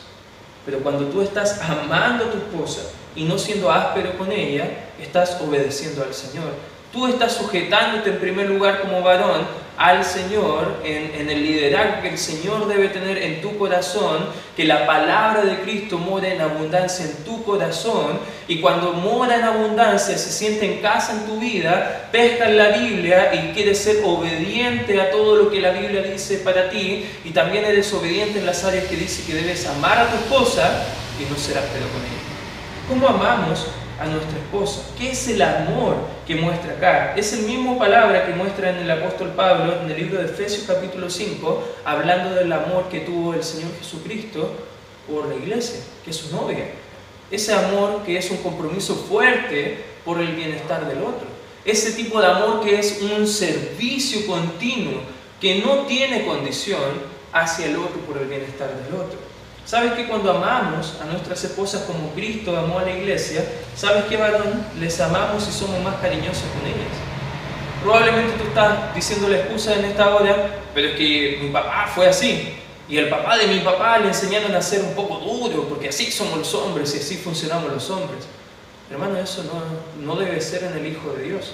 Pero 0.66 0.80
cuando 0.80 1.06
tú 1.06 1.22
estás 1.22 1.60
amando 1.62 2.24
a 2.24 2.30
tu 2.30 2.38
esposa 2.38 2.82
y 3.14 3.24
no 3.24 3.38
siendo 3.38 3.70
áspero 3.70 4.18
con 4.18 4.32
ella, 4.32 4.68
estás 5.00 5.40
obedeciendo 5.40 6.02
al 6.02 6.14
Señor. 6.14 6.52
Tú 6.92 7.06
estás 7.06 7.34
sujetándote 7.34 8.10
en 8.10 8.18
primer 8.18 8.48
lugar 8.48 8.80
como 8.80 9.00
varón 9.00 9.46
al 9.80 10.04
Señor, 10.04 10.82
en, 10.84 11.30
el 11.30 11.42
liderazgo 11.42 12.02
que 12.02 12.08
el 12.10 12.18
Señor 12.18 12.68
debe 12.68 12.88
tener 12.88 13.16
en 13.16 13.40
tu 13.40 13.56
corazón, 13.56 14.26
que 14.54 14.64
la 14.64 14.86
palabra 14.86 15.42
de 15.42 15.60
Cristo 15.60 15.96
mora 15.96 16.28
en 16.28 16.40
abundancia 16.40 17.06
en 17.06 17.24
tu 17.24 17.42
corazón, 17.44 18.18
y 18.46 18.60
cuando 18.60 18.92
mora 18.92 19.36
en 19.36 19.44
abundancia, 19.44 20.18
se 20.18 20.30
siente 20.30 20.66
en 20.66 20.82
casa 20.82 21.12
en 21.12 21.26
tu 21.26 21.38
vida, 21.38 22.08
pesca 22.12 22.50
en 22.50 22.58
la 22.58 22.76
Biblia 22.76 23.34
y 23.34 23.54
quieres 23.54 23.78
ser 23.78 24.02
obediente 24.04 25.00
a 25.00 25.10
todo 25.10 25.36
lo 25.36 25.50
que 25.50 25.60
la 25.60 25.70
Biblia 25.70 26.02
dice 26.02 26.38
para 26.38 26.68
ti, 26.68 27.06
y 27.24 27.30
también 27.30 27.64
eres 27.64 27.90
obediente 27.94 28.40
en 28.40 28.46
las 28.46 28.64
áreas 28.64 28.84
que 28.84 28.96
dice 28.96 29.24
que 29.24 29.32
debes 29.32 29.66
amar 29.66 29.96
a 29.96 30.10
tu 30.10 30.16
esposa 30.16 30.84
y 31.18 31.30
no 31.30 31.38
serás 31.38 31.64
pedo 31.64 31.88
con 31.88 32.02
ella. 32.02 32.20
¿Cómo 32.86 33.08
amamos 33.08 33.66
a 34.00 34.06
nuestra 34.06 34.38
esposa. 34.38 34.80
¿Qué 34.96 35.10
es 35.10 35.28
el 35.28 35.42
amor 35.42 35.96
que 36.26 36.34
muestra 36.34 36.72
acá? 36.72 37.14
Es 37.14 37.34
el 37.34 37.40
mismo 37.40 37.78
palabra 37.78 38.26
que 38.26 38.32
muestra 38.32 38.70
en 38.70 38.78
el 38.78 38.90
apóstol 38.90 39.32
Pablo 39.36 39.74
en 39.82 39.90
el 39.90 39.96
libro 39.96 40.18
de 40.18 40.24
Efesios 40.24 40.64
capítulo 40.66 41.10
5, 41.10 41.62
hablando 41.84 42.34
del 42.34 42.50
amor 42.50 42.88
que 42.88 43.00
tuvo 43.00 43.34
el 43.34 43.44
Señor 43.44 43.70
Jesucristo 43.78 44.54
por 45.06 45.28
la 45.28 45.34
iglesia, 45.34 45.80
que 46.02 46.10
es 46.10 46.16
su 46.16 46.34
novia. 46.34 46.64
Ese 47.30 47.52
amor 47.52 48.02
que 48.04 48.16
es 48.16 48.30
un 48.30 48.38
compromiso 48.38 48.94
fuerte 48.94 49.84
por 50.04 50.18
el 50.18 50.34
bienestar 50.34 50.86
del 50.88 51.02
otro. 51.02 51.28
Ese 51.64 51.92
tipo 51.92 52.20
de 52.20 52.26
amor 52.26 52.62
que 52.64 52.78
es 52.78 53.02
un 53.02 53.26
servicio 53.26 54.26
continuo, 54.26 55.02
que 55.40 55.60
no 55.60 55.86
tiene 55.86 56.24
condición 56.24 56.80
hacia 57.32 57.66
el 57.66 57.76
otro 57.76 58.00
por 58.00 58.16
el 58.16 58.28
bienestar 58.28 58.74
del 58.82 58.94
otro. 58.94 59.29
¿Sabes 59.64 59.92
que 59.92 60.08
cuando 60.08 60.32
amamos 60.32 60.96
a 61.00 61.04
nuestras 61.04 61.44
esposas 61.44 61.82
como 61.82 62.10
Cristo 62.10 62.56
amó 62.56 62.80
a 62.80 62.82
la 62.82 62.90
iglesia, 62.90 63.44
¿sabes 63.76 64.04
qué 64.08 64.16
varón? 64.16 64.66
Les 64.80 65.00
amamos 65.00 65.46
y 65.48 65.52
somos 65.52 65.80
más 65.82 65.96
cariñosos 65.96 66.44
con 66.58 66.66
ellas. 66.66 67.10
Probablemente 67.82 68.36
tú 68.36 68.48
estás 68.48 68.94
diciendo 68.94 69.28
la 69.28 69.38
excusa 69.38 69.74
en 69.74 69.84
esta 69.86 70.14
hora, 70.14 70.58
pero 70.74 70.88
es 70.88 70.96
que 70.96 71.38
mi 71.42 71.50
papá 71.50 71.88
fue 71.94 72.08
así. 72.08 72.54
Y 72.88 72.96
el 72.96 73.08
papá 73.08 73.38
de 73.38 73.46
mi 73.46 73.60
papá 73.60 73.98
le 73.98 74.08
enseñaron 74.08 74.54
a 74.54 74.60
ser 74.60 74.82
un 74.82 74.94
poco 74.94 75.18
duro, 75.18 75.68
porque 75.68 75.88
así 75.88 76.10
somos 76.10 76.38
los 76.38 76.52
hombres 76.54 76.92
y 76.94 76.98
así 76.98 77.16
funcionamos 77.16 77.72
los 77.72 77.88
hombres. 77.90 78.24
Hermano, 78.90 79.16
eso 79.18 79.44
no, 79.44 80.04
no 80.04 80.20
debe 80.20 80.40
ser 80.40 80.64
en 80.64 80.76
el 80.76 80.86
Hijo 80.92 81.12
de 81.12 81.22
Dios. 81.22 81.52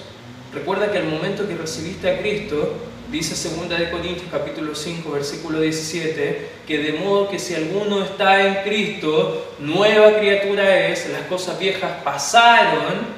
Recuerda 0.51 0.91
que 0.91 0.97
al 0.97 1.05
momento 1.05 1.47
que 1.47 1.55
recibiste 1.55 2.09
a 2.09 2.19
Cristo, 2.19 2.73
dice 3.11 3.49
2 3.49 3.69
de 3.69 3.89
Corintios 3.89 4.27
capítulo 4.29 4.75
5 4.75 5.11
versículo 5.11 5.59
17, 5.59 6.49
que 6.67 6.77
de 6.79 6.93
modo 6.93 7.29
que 7.29 7.39
si 7.39 7.55
alguno 7.55 8.03
está 8.03 8.45
en 8.45 8.63
Cristo, 8.63 9.53
nueva 9.59 10.19
criatura 10.19 10.87
es, 10.87 11.09
las 11.09 11.21
cosas 11.23 11.57
viejas 11.57 12.03
pasaron 12.03 13.17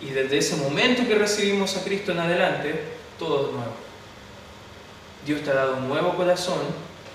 y 0.00 0.10
desde 0.10 0.38
ese 0.38 0.56
momento 0.56 1.06
que 1.06 1.14
recibimos 1.14 1.76
a 1.76 1.84
Cristo 1.84 2.12
en 2.12 2.20
adelante, 2.20 2.82
todo 3.18 3.46
es 3.46 3.52
nuevo. 3.52 3.72
Dios 5.26 5.42
te 5.42 5.50
ha 5.50 5.54
dado 5.54 5.76
un 5.76 5.88
nuevo 5.88 6.14
corazón, 6.14 6.60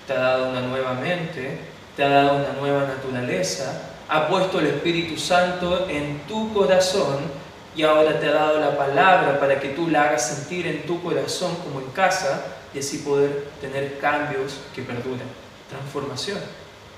te 0.08 0.14
ha 0.14 0.20
dado 0.20 0.50
una 0.50 0.62
nueva 0.62 0.94
mente, 0.94 1.58
te 1.96 2.04
ha 2.04 2.10
dado 2.10 2.38
una 2.38 2.54
nueva 2.60 2.86
naturaleza, 2.86 3.90
ha 4.08 4.28
puesto 4.28 4.60
el 4.60 4.68
Espíritu 4.68 5.18
Santo 5.18 5.88
en 5.90 6.20
tu 6.28 6.54
corazón 6.54 7.43
y 7.76 7.84
ahora 7.84 8.20
te 8.20 8.28
ha 8.28 8.34
dado 8.34 8.60
la 8.60 8.78
palabra 8.78 9.40
para 9.40 9.60
que 9.60 9.70
tú 9.70 9.88
la 9.88 10.04
hagas 10.04 10.28
sentir 10.28 10.68
en 10.68 10.86
tu 10.86 11.02
corazón 11.02 11.56
como 11.64 11.80
en 11.80 11.88
casa 11.88 12.46
y 12.74 12.80
así 12.80 13.00
poder 13.00 13.48
tener 13.62 14.00
cambios 14.00 14.60
que 14.76 14.82
perduren, 14.82 15.28
transformación. 15.70 16.40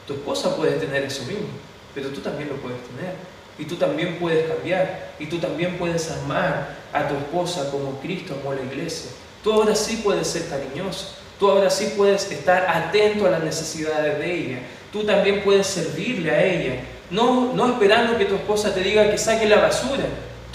Tu 0.07 0.13
esposa 0.13 0.55
puede 0.55 0.73
tener 0.73 1.03
eso 1.03 1.23
mismo, 1.23 1.47
pero 1.93 2.09
tú 2.09 2.21
también 2.21 2.49
lo 2.49 2.55
puedes 2.55 2.79
tener. 2.83 3.15
Y 3.57 3.65
tú 3.65 3.77
también 3.77 4.17
puedes 4.19 4.49
cambiar, 4.49 5.13
y 5.17 5.27
tú 5.27 5.39
también 5.39 5.77
puedes 5.77 6.11
amar 6.11 6.75
a 6.91 7.07
tu 7.07 7.15
esposa 7.15 7.71
como 7.71 8.01
Cristo 8.01 8.35
amó 8.39 8.51
a 8.51 8.55
la 8.55 8.63
iglesia. 8.63 9.11
Tú 9.41 9.53
ahora 9.53 9.73
sí 9.75 10.01
puedes 10.03 10.27
ser 10.27 10.49
cariñoso, 10.49 11.15
tú 11.39 11.49
ahora 11.49 11.69
sí 11.69 11.93
puedes 11.95 12.29
estar 12.29 12.65
atento 12.67 13.25
a 13.25 13.29
las 13.29 13.43
necesidades 13.43 14.19
de 14.19 14.33
ella, 14.33 14.59
tú 14.91 15.05
también 15.05 15.41
puedes 15.41 15.67
servirle 15.67 16.31
a 16.31 16.43
ella, 16.43 16.81
no, 17.09 17.53
no 17.53 17.67
esperando 17.67 18.17
que 18.17 18.25
tu 18.25 18.35
esposa 18.35 18.73
te 18.73 18.81
diga 18.81 19.09
que 19.09 19.17
saque 19.17 19.47
la 19.47 19.61
basura, 19.61 20.03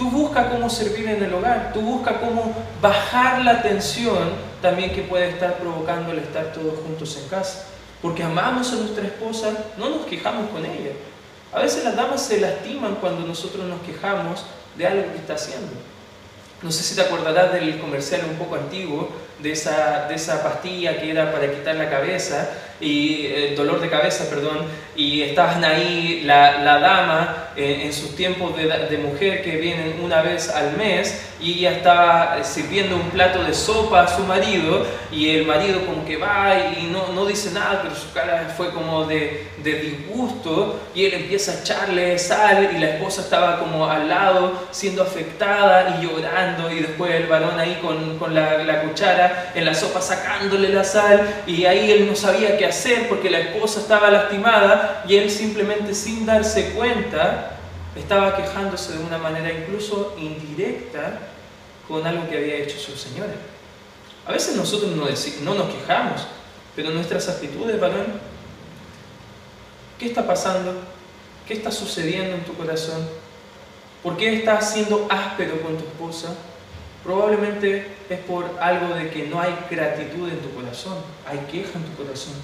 Tú 0.01 0.09
busca 0.11 0.49
cómo 0.49 0.71
servir 0.71 1.07
en 1.11 1.23
el 1.23 1.35
hogar, 1.35 1.75
tú 1.75 1.83
busca 1.83 2.21
cómo 2.21 2.55
bajar 2.81 3.45
la 3.45 3.61
tensión 3.61 4.31
también 4.63 4.95
que 4.95 5.03
puede 5.03 5.29
estar 5.29 5.59
provocando 5.59 6.13
el 6.13 6.21
estar 6.21 6.55
todos 6.55 6.79
juntos 6.79 7.19
en 7.23 7.29
casa. 7.29 7.67
Porque 8.01 8.23
amamos 8.23 8.73
a 8.73 8.77
nuestra 8.77 9.05
esposa, 9.05 9.53
no 9.77 9.91
nos 9.91 10.07
quejamos 10.07 10.49
con 10.49 10.65
ella. 10.65 10.93
A 11.53 11.61
veces 11.61 11.85
las 11.85 11.97
damas 11.97 12.23
se 12.23 12.41
lastiman 12.41 12.95
cuando 12.95 13.27
nosotros 13.27 13.67
nos 13.67 13.83
quejamos 13.83 14.47
de 14.79 14.87
algo 14.87 15.13
que 15.13 15.19
está 15.19 15.35
haciendo. 15.35 15.69
No 16.63 16.73
sé 16.73 16.83
si 16.83 16.95
te 16.95 17.03
acordarás 17.03 17.53
del 17.53 17.79
comercial 17.79 18.23
un 18.27 18.37
poco 18.37 18.55
antiguo, 18.55 19.11
de 19.39 19.53
esa, 19.53 20.07
de 20.09 20.15
esa 20.15 20.43
pastilla 20.43 20.99
que 20.99 21.11
era 21.11 21.31
para 21.31 21.51
quitar 21.51 21.77
la 21.77 21.91
cabeza, 21.91 22.49
y 22.81 23.27
el 23.27 23.53
eh, 23.53 23.55
dolor 23.55 23.81
de 23.81 23.91
cabeza, 23.91 24.29
perdón, 24.31 24.59
y 24.97 25.23
estaban 25.23 25.63
ahí 25.65 26.23
la, 26.25 26.61
la 26.63 26.79
dama 26.79 27.50
eh, 27.61 27.85
en 27.85 27.93
sus 27.93 28.17
tiempos 28.17 28.57
de, 28.57 28.67
de, 28.67 28.97
mujer 28.97 29.43
que 29.43 29.57
vienen 29.57 30.01
una 30.03 30.23
vez 30.23 30.49
al 30.49 30.79
mes 30.79 31.27
y 31.39 31.59
ella 31.59 31.73
estaba 31.73 32.39
eh, 32.39 32.45
sirviendo 32.45 32.97
un 32.97 33.11
plato 33.11 33.45
de 33.45 33.53
sopa 33.53 34.05
a 34.05 34.09
su 34.09 34.23
marido 34.23 34.87
y 35.13 35.29
el 35.29 35.47
marido 35.47 35.85
como 35.85 36.07
que 36.07 36.17
va 36.17 36.55
y 36.79 36.85
no, 36.85 37.09
no 37.13 37.27
dice 37.27 37.51
nada, 37.51 37.81
pero 37.83 37.95
su 37.95 38.11
cara 38.15 38.55
fue 38.57 38.71
como 38.71 39.05
de, 39.05 39.49
de, 39.63 39.75
disgusto 39.75 40.81
y 40.95 41.05
él 41.05 41.13
empieza 41.13 41.53
a 41.53 41.61
echarle 41.61 42.19
sal 42.19 42.71
y 42.75 42.79
la 42.79 42.93
esposa 42.93 43.21
estaba 43.21 43.59
como 43.59 43.87
al 43.87 44.09
lado 44.09 44.69
siendo 44.71 45.03
afectada 45.03 45.99
y 45.99 46.07
llorando 46.07 46.71
y 46.71 46.81
después 46.81 47.13
el 47.13 47.27
varón 47.27 47.59
ahí 47.59 47.79
con, 47.83 48.19
con 48.19 48.35
la, 48.35 48.57
la 48.65 48.83
cuchara 48.85 49.53
en 49.55 49.67
la 49.67 49.75
sopa 49.75 50.01
sacándole 50.01 50.71
la 50.71 50.85
sal 50.85 51.43
y 51.47 51.67
ahí 51.67 51.91
él 51.91 52.07
no 52.07 52.17
sabía 52.17 52.57
qué 52.57 52.65
hacer 52.65 53.07
porque 53.07 53.29
la 53.29 53.41
esposa 53.41 53.81
estaba 53.81 54.11
lastimada 54.11 55.05
y 55.07 55.17
él 55.17 55.31
simplemente 55.31 55.95
sin 55.95 56.25
darse 56.25 56.71
cuenta 56.71 57.50
estaba 57.97 58.37
quejándose 58.37 58.97
de 58.97 59.05
una 59.05 59.19
manera 59.19 59.53
incluso 59.53 60.15
indirecta 60.19 61.19
con 61.89 62.07
algo 62.07 62.29
que 62.29 62.37
había 62.39 62.57
hecho 62.57 62.79
su 62.79 62.97
señora. 62.97 63.35
A 64.27 64.33
veces 64.33 64.57
nosotros 64.57 64.93
no, 64.93 65.07
no 65.07 65.55
nos 65.55 65.75
quejamos, 65.75 66.27
pero 66.77 66.91
nuestras 66.91 67.29
actitudes, 67.29 67.81
varón, 67.81 68.07
¿qué 69.99 70.07
está 70.07 70.27
pasando? 70.27 70.75
¿Qué 71.47 71.55
está 71.55 71.73
sucediendo 71.73 72.37
en 72.37 72.45
tu 72.45 72.55
corazón? 72.55 73.09
¿Por 74.03 74.17
qué 74.17 74.35
estás 74.35 74.73
siendo 74.73 75.07
áspero 75.11 75.61
con 75.61 75.77
tu 75.77 75.85
esposa? 75.85 76.35
Probablemente 77.03 77.89
es 78.09 78.21
por 78.21 78.45
algo 78.61 78.95
de 78.95 79.11
que 79.11 79.27
no 79.27 79.41
hay 79.41 79.57
gratitud 79.71 80.29
en 80.29 80.39
tu 80.41 80.55
corazón, 80.55 80.99
hay 81.27 81.39
queja 81.51 81.79
en 81.79 81.85
tu 81.85 82.05
corazón. 82.05 82.35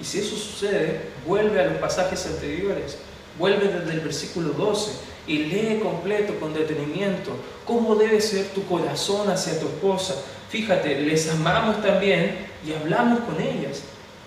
Y 0.00 0.04
si 0.04 0.18
eso 0.18 0.36
sucede, 0.36 1.08
vuelve 1.26 1.60
a 1.60 1.66
los 1.66 1.78
pasajes 1.78 2.26
anteriores, 2.26 2.98
vuelve 3.38 3.68
desde 3.68 3.92
el 3.92 4.00
versículo 4.00 4.50
12 4.50 4.92
y 5.26 5.38
lee 5.38 5.80
completo 5.82 6.34
con 6.40 6.52
detenimiento 6.52 7.32
cómo 7.64 7.94
debe 7.94 8.20
ser 8.20 8.46
tu 8.48 8.64
corazón 8.66 9.30
hacia 9.30 9.58
tu 9.58 9.66
esposa. 9.66 10.14
Fíjate, 10.48 11.00
les 11.00 11.30
amamos 11.30 11.82
también 11.82 12.46
y 12.66 12.72
hablamos 12.72 13.20
con 13.20 13.40
ellas. 13.40 13.82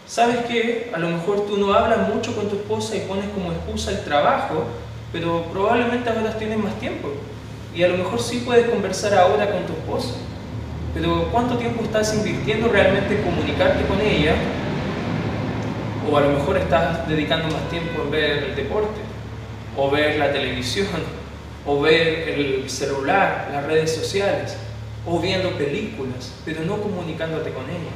¿Sabes 0.08 0.46
qué? 0.48 0.92
A 0.94 1.00
lo 1.00 1.10
mejor 1.10 1.46
tú 1.48 1.58
no 1.58 1.74
hablas 1.74 2.08
mucho 2.14 2.36
con 2.36 2.48
tu 2.50 2.56
esposa 2.56 2.96
y 2.96 3.02
pones 3.02 3.30
como 3.30 3.52
excusa 3.52 3.92
el 3.92 4.04
trabajo, 4.04 4.66
pero 5.12 5.44
probablemente 5.52 6.10
ahora 6.10 6.38
tienes 6.38 6.60
más 6.60 6.80
tiempo. 6.80 7.10
Y 7.76 7.84
a 7.84 7.90
lo 7.90 7.98
mejor 7.98 8.22
sí 8.22 8.44
puedes 8.46 8.70
conversar 8.70 9.14
ahora 9.16 9.52
con 9.52 9.66
tu 9.66 9.74
esposa. 9.74 10.14
Pero 10.94 11.28
¿cuánto 11.32 11.58
tiempo 11.58 11.84
estás 11.84 12.14
invirtiendo 12.14 12.70
realmente 12.70 13.18
en 13.18 13.24
comunicarte 13.24 13.86
con 13.86 14.00
ella 14.00 14.36
o 16.10 16.18
a 16.18 16.22
lo 16.22 16.30
mejor 16.30 16.58
estás 16.58 17.08
dedicando 17.08 17.48
más 17.56 17.70
tiempo 17.70 18.02
en 18.04 18.12
ver 18.12 18.44
el 18.44 18.56
deporte, 18.56 19.02
o 19.78 19.90
ver 19.90 20.18
la 20.18 20.32
televisión, 20.32 20.88
o 21.66 21.82
ver 21.82 22.30
el 22.30 22.70
celular, 22.70 23.50
las 23.52 23.66
redes 23.66 23.96
sociales, 23.96 24.56
o 25.06 25.20
viendo 25.20 25.52
películas, 25.52 26.34
pero 26.44 26.62
no 26.64 26.82
comunicándote 26.82 27.52
con 27.52 27.64
ellas. 27.66 27.94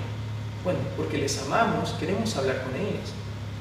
Bueno, 0.63 0.79
porque 0.97 1.17
les 1.17 1.41
amamos, 1.43 1.95
queremos 1.99 2.35
hablar 2.35 2.63
con 2.63 2.75
ellas, 2.75 3.13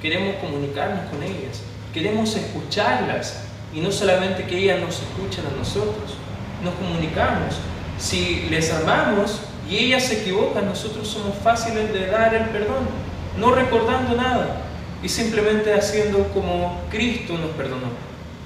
queremos 0.02 0.37
comunicarnos 0.37 1.09
con 1.11 1.23
ellas, 1.23 1.62
queremos 1.93 2.35
escucharlas 2.35 3.45
y 3.73 3.81
no 3.81 3.93
solamente 3.93 4.45
que 4.45 4.59
ellas 4.59 4.81
nos 4.81 5.00
escuchen 5.00 5.45
a 5.47 5.57
nosotros, 5.57 6.17
nos 6.64 6.75
comunicamos. 6.75 7.57
Si 7.99 8.47
les 8.50 8.73
amamos 8.73 9.40
y 9.69 9.76
ellas 9.76 10.05
se 10.05 10.23
equivocan, 10.23 10.67
nosotros 10.67 11.07
somos 11.07 11.37
fáciles 11.37 11.93
de 11.93 12.07
dar 12.07 12.35
el 12.35 12.47
perdón 12.47 13.08
no 13.38 13.52
recordando 13.52 14.16
nada 14.16 14.62
y 15.02 15.09
simplemente 15.09 15.73
haciendo 15.75 16.25
como 16.35 16.83
Cristo 16.90 17.38
nos 17.38 17.50
perdonó 17.50 17.88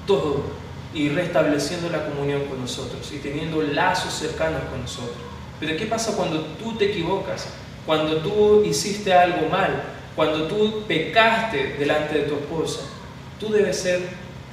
todo 0.05 0.43
y 0.93 1.09
restableciendo 1.09 1.89
la 1.89 2.05
comunión 2.05 2.43
con 2.45 2.61
nosotros 2.61 3.11
y 3.11 3.17
teniendo 3.17 3.61
lazos 3.61 4.13
cercanos 4.13 4.61
con 4.69 4.81
nosotros. 4.81 5.17
Pero 5.59 5.77
¿qué 5.77 5.85
pasa 5.85 6.15
cuando 6.15 6.41
tú 6.41 6.75
te 6.77 6.91
equivocas? 6.91 7.47
Cuando 7.85 8.17
tú 8.17 8.63
hiciste 8.63 9.13
algo 9.13 9.49
mal, 9.49 9.83
cuando 10.15 10.47
tú 10.47 10.83
pecaste 10.87 11.75
delante 11.79 12.19
de 12.19 12.23
tu 12.23 12.35
esposa, 12.35 12.81
tú 13.39 13.51
debes 13.51 13.79
ser 13.79 14.01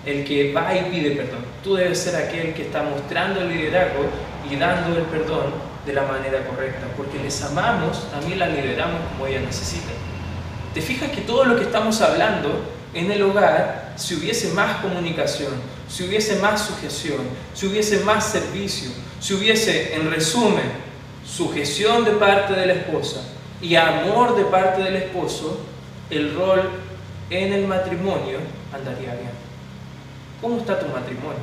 el 0.06 0.24
que 0.24 0.52
va 0.52 0.74
y 0.74 0.90
pide 0.90 1.10
perdón. 1.10 1.44
Tú 1.62 1.74
debes 1.74 1.98
ser 1.98 2.16
aquel 2.16 2.54
que 2.54 2.62
está 2.62 2.82
mostrando 2.82 3.42
el 3.42 3.48
liderazgo 3.50 4.04
y 4.50 4.56
dando 4.56 4.96
el 4.96 5.04
perdón 5.04 5.52
de 5.84 5.92
la 5.92 6.02
manera 6.02 6.46
correcta, 6.46 6.86
porque 6.96 7.18
les 7.18 7.42
amamos, 7.42 8.10
también 8.10 8.38
la 8.38 8.48
liberamos 8.48 9.00
como 9.12 9.26
ella 9.26 9.40
necesita. 9.40 9.90
¿Te 10.74 10.80
fijas 10.80 11.10
que 11.10 11.22
todo 11.22 11.44
lo 11.44 11.56
que 11.56 11.64
estamos 11.64 12.00
hablando 12.00 12.64
en 12.94 13.10
el 13.10 13.22
hogar, 13.22 13.92
si 13.96 14.14
hubiese 14.14 14.52
más 14.52 14.76
comunicación, 14.80 15.52
si 15.88 16.04
hubiese 16.04 16.36
más 16.36 16.60
sujeción, 16.60 17.20
si 17.54 17.66
hubiese 17.66 18.00
más 18.00 18.24
servicio, 18.24 18.90
si 19.20 19.34
hubiese, 19.34 19.94
en 19.94 20.10
resumen, 20.10 20.70
sujeción 21.26 22.04
de 22.04 22.12
parte 22.12 22.54
de 22.54 22.66
la 22.66 22.72
esposa 22.74 23.20
y 23.60 23.76
amor 23.76 24.36
de 24.36 24.44
parte 24.44 24.82
del 24.82 24.96
esposo, 24.96 25.60
el 26.08 26.34
rol 26.34 26.70
en 27.30 27.52
el 27.52 27.66
matrimonio 27.66 28.38
andaría 28.72 29.14
bien. 29.14 29.30
¿Cómo 30.40 30.58
está 30.58 30.78
tu 30.78 30.86
matrimonio? 30.86 31.40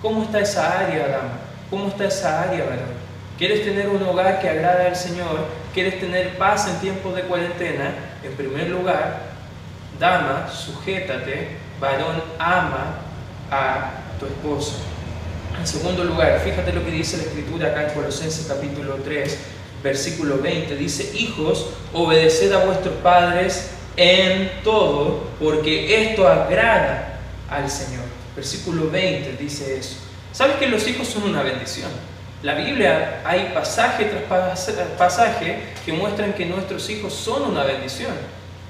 ¿Cómo 0.00 0.22
está 0.22 0.40
esa 0.40 0.78
área, 0.80 1.08
dama? 1.08 1.38
¿Cómo 1.70 1.88
está 1.88 2.06
esa 2.06 2.42
área, 2.42 2.64
varón? 2.64 2.98
¿Quieres 3.36 3.64
tener 3.64 3.88
un 3.88 4.02
hogar 4.02 4.40
que 4.40 4.48
agrada 4.48 4.86
al 4.86 4.96
Señor? 4.96 5.46
¿Quieres 5.74 6.00
tener 6.00 6.38
paz 6.38 6.68
en 6.68 6.80
tiempos 6.80 7.14
de 7.14 7.22
cuarentena? 7.22 7.92
En 8.22 8.32
primer 8.32 8.68
lugar, 8.70 9.22
dama, 9.98 10.48
sujétate, 10.48 11.56
varón, 11.80 12.22
ama 12.38 12.96
a 13.50 13.92
tu 14.18 14.26
esposo. 14.26 14.74
En 15.58 15.66
segundo 15.66 16.04
lugar, 16.04 16.40
fíjate 16.40 16.72
lo 16.72 16.84
que 16.84 16.90
dice 16.90 17.16
la 17.16 17.24
Escritura 17.24 17.68
acá 17.68 17.88
en 17.88 17.94
Colosenses 17.94 18.46
capítulo 18.46 18.96
3, 19.04 19.38
versículo 19.82 20.38
20. 20.38 20.76
Dice, 20.76 21.16
hijos, 21.16 21.70
obedeced 21.92 22.52
a 22.52 22.64
vuestros 22.64 22.94
padres 22.96 23.70
en 23.96 24.50
todo, 24.62 25.28
porque 25.40 26.10
esto 26.10 26.28
agrada 26.28 27.20
al 27.48 27.70
Señor. 27.70 28.04
Versículo 28.36 28.90
20 28.90 29.32
dice 29.32 29.78
eso. 29.78 29.96
¿Sabes 30.32 30.56
que 30.56 30.68
los 30.68 30.86
hijos 30.86 31.08
son 31.08 31.24
una 31.24 31.42
bendición? 31.42 31.90
La 32.42 32.54
Biblia 32.54 33.20
hay 33.24 33.50
pasaje 33.52 34.04
tras 34.04 34.88
pasaje 34.96 35.58
que 35.84 35.92
muestran 35.92 36.34
que 36.34 36.46
nuestros 36.46 36.88
hijos 36.88 37.12
son 37.12 37.42
una 37.50 37.64
bendición. 37.64 38.12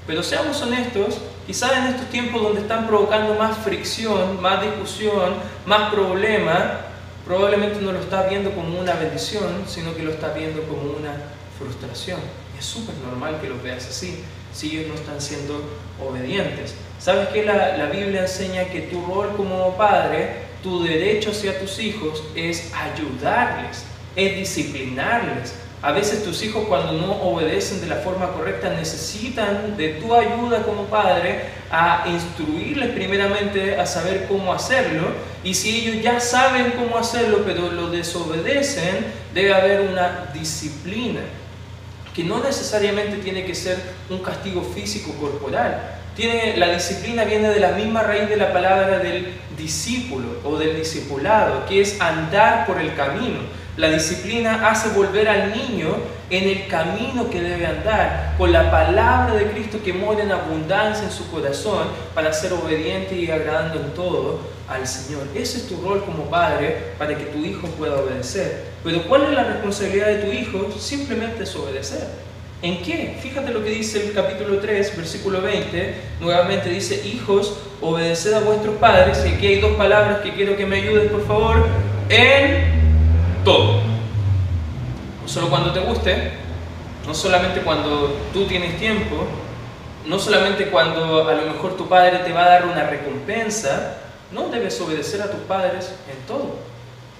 Pero 0.07 0.23
seamos 0.23 0.59
honestos, 0.63 1.19
quizás 1.45 1.73
en 1.73 1.83
estos 1.93 2.09
tiempos 2.09 2.41
donde 2.41 2.61
están 2.61 2.87
provocando 2.87 3.35
más 3.35 3.57
fricción, 3.59 4.41
más 4.41 4.63
discusión, 4.63 5.35
más 5.67 5.93
problema, 5.93 6.79
probablemente 7.27 7.79
no 7.79 7.91
lo 7.91 7.99
estás 7.99 8.27
viendo 8.27 8.49
como 8.53 8.79
una 8.79 8.93
bendición, 8.93 9.63
sino 9.67 9.95
que 9.95 10.01
lo 10.01 10.13
estás 10.13 10.33
viendo 10.33 10.63
como 10.63 10.93
una 10.97 11.13
frustración. 11.59 12.19
Es 12.57 12.65
súper 12.65 12.95
normal 13.05 13.37
que 13.39 13.49
lo 13.49 13.61
veas 13.61 13.85
así, 13.85 14.23
si 14.51 14.79
ellos 14.79 14.87
no 14.87 14.95
están 14.95 15.21
siendo 15.21 15.61
obedientes. 16.03 16.73
¿Sabes 16.97 17.27
que 17.27 17.45
la, 17.45 17.77
la 17.77 17.85
Biblia 17.85 18.21
enseña 18.21 18.65
que 18.65 18.81
tu 18.81 19.05
rol 19.05 19.35
como 19.37 19.77
padre 19.77 20.48
tu 20.63 20.83
derecho 20.83 21.31
hacia 21.31 21.59
tus 21.59 21.79
hijos 21.79 22.23
es 22.35 22.71
ayudarles, 22.73 23.83
es 24.15 24.35
disciplinarles. 24.35 25.53
A 25.81 25.93
veces 25.93 26.25
tus 26.25 26.43
hijos 26.43 26.65
cuando 26.67 26.91
no 26.93 27.13
obedecen 27.23 27.79
de 27.79 27.87
la 27.87 27.95
forma 27.97 28.33
correcta 28.33 28.69
necesitan 28.69 29.77
de 29.77 29.93
tu 29.93 30.13
ayuda 30.13 30.63
como 30.63 30.83
padre 30.85 31.45
a 31.71 32.03
instruirles 32.09 32.89
primeramente 32.89 33.79
a 33.79 33.85
saber 33.85 34.25
cómo 34.27 34.51
hacerlo 34.51 35.07
y 35.41 35.53
si 35.53 35.87
ellos 35.87 36.03
ya 36.03 36.19
saben 36.19 36.71
cómo 36.71 36.97
hacerlo 36.97 37.43
pero 37.45 37.71
lo 37.71 37.89
desobedecen, 37.89 39.05
debe 39.33 39.53
haber 39.53 39.81
una 39.81 40.29
disciplina 40.33 41.21
que 42.13 42.25
no 42.25 42.43
necesariamente 42.43 43.17
tiene 43.17 43.45
que 43.45 43.55
ser 43.55 43.77
un 44.09 44.19
castigo 44.19 44.61
físico 44.61 45.13
corporal, 45.13 45.98
la 46.57 46.73
disciplina 46.73 47.23
viene 47.23 47.49
de 47.49 47.59
la 47.59 47.71
misma 47.71 48.03
raíz 48.03 48.27
de 48.27 48.35
la 48.35 48.51
palabra 48.51 48.99
del 48.99 49.33
discípulo 49.57 50.27
o 50.43 50.57
del 50.57 50.75
discipulado, 50.75 51.65
que 51.65 51.81
es 51.81 51.99
andar 52.01 52.65
por 52.65 52.79
el 52.79 52.93
camino. 52.95 53.39
La 53.77 53.89
disciplina 53.89 54.69
hace 54.69 54.89
volver 54.89 55.29
al 55.29 55.53
niño 55.53 55.95
en 56.29 56.49
el 56.49 56.67
camino 56.67 57.29
que 57.29 57.41
debe 57.41 57.65
andar, 57.65 58.35
con 58.37 58.51
la 58.51 58.69
palabra 58.69 59.33
de 59.33 59.45
Cristo 59.51 59.79
que 59.83 59.93
mora 59.93 60.21
en 60.21 60.31
abundancia 60.31 61.05
en 61.05 61.11
su 61.11 61.31
corazón 61.31 61.87
para 62.13 62.33
ser 62.33 62.51
obediente 62.53 63.15
y 63.15 63.31
agradando 63.31 63.79
en 63.79 63.93
todo 63.93 64.41
al 64.67 64.85
Señor. 64.85 65.23
Ese 65.33 65.59
es 65.59 65.67
tu 65.67 65.81
rol 65.81 66.03
como 66.03 66.29
padre 66.29 66.93
para 66.97 67.17
que 67.17 67.23
tu 67.25 67.39
hijo 67.39 67.67
pueda 67.69 67.95
obedecer. 67.95 68.65
Pero 68.83 69.03
¿cuál 69.07 69.23
es 69.23 69.31
la 69.31 69.45
responsabilidad 69.45 70.07
de 70.07 70.23
tu 70.23 70.31
hijo? 70.31 70.69
Simplemente 70.77 71.43
es 71.43 71.55
obedecer. 71.55 72.28
¿En 72.61 72.81
qué? 72.81 73.17
Fíjate 73.21 73.51
lo 73.51 73.63
que 73.63 73.69
dice 73.69 74.05
el 74.05 74.13
capítulo 74.13 74.59
3, 74.59 74.97
versículo 74.97 75.41
20. 75.41 75.95
Nuevamente 76.19 76.69
dice, 76.69 77.07
hijos, 77.07 77.57
obedeced 77.79 78.33
a 78.33 78.41
vuestros 78.41 78.75
padres. 78.75 79.23
Y 79.25 79.35
aquí 79.35 79.47
hay 79.47 79.61
dos 79.61 79.77
palabras 79.77 80.19
que 80.19 80.33
quiero 80.33 80.57
que 80.57 80.65
me 80.65 80.77
ayudes, 80.77 81.09
por 81.09 81.25
favor. 81.25 81.65
En 82.09 83.43
todo. 83.45 83.75
No 85.21 85.27
solo 85.27 85.49
cuando 85.49 85.71
te 85.71 85.79
guste, 85.79 86.31
no 87.07 87.13
solamente 87.13 87.61
cuando 87.61 88.17
tú 88.33 88.45
tienes 88.45 88.77
tiempo, 88.77 89.25
no 90.05 90.19
solamente 90.19 90.69
cuando 90.69 91.29
a 91.29 91.33
lo 91.33 91.53
mejor 91.53 91.77
tu 91.77 91.87
padre 91.87 92.19
te 92.25 92.33
va 92.33 92.43
a 92.43 92.49
dar 92.49 92.65
una 92.65 92.89
recompensa, 92.89 93.99
no 94.33 94.49
debes 94.49 94.79
obedecer 94.81 95.21
a 95.21 95.31
tus 95.31 95.39
padres 95.41 95.93
en 96.11 96.27
todo. 96.27 96.55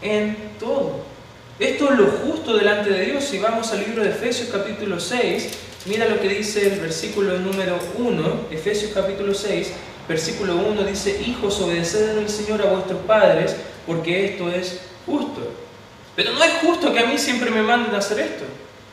En 0.01 0.35
todo. 0.59 1.08
Esto 1.59 1.91
es 1.91 1.99
lo 1.99 2.07
justo 2.07 2.55
delante 2.55 2.89
de 2.89 3.03
Dios. 3.03 3.25
Si 3.25 3.37
vamos 3.37 3.73
al 3.73 3.81
libro 3.81 4.01
de 4.01 4.11
Efesios 4.11 4.47
capítulo 4.49 4.97
6, 4.97 5.49
mira 5.87 6.07
lo 6.07 6.17
que 6.21 6.29
dice 6.29 6.73
el 6.73 6.79
versículo 6.79 7.37
número 7.37 7.77
1, 7.97 8.47
Efesios 8.49 8.93
capítulo 8.93 9.33
6, 9.33 9.73
versículo 10.07 10.55
1 10.55 10.83
dice, 10.83 11.21
hijos, 11.27 11.59
obedeced 11.59 12.17
al 12.17 12.29
Señor 12.29 12.61
a 12.61 12.71
vuestros 12.71 13.01
padres, 13.01 13.57
porque 13.85 14.27
esto 14.27 14.49
es 14.49 14.79
justo. 15.05 15.51
Pero 16.15 16.31
no 16.31 16.41
es 16.45 16.53
justo 16.61 16.93
que 16.93 16.99
a 16.99 17.07
mí 17.07 17.17
siempre 17.17 17.51
me 17.51 17.61
manden 17.61 17.93
a 17.93 17.97
hacer 17.97 18.19
esto. 18.19 18.45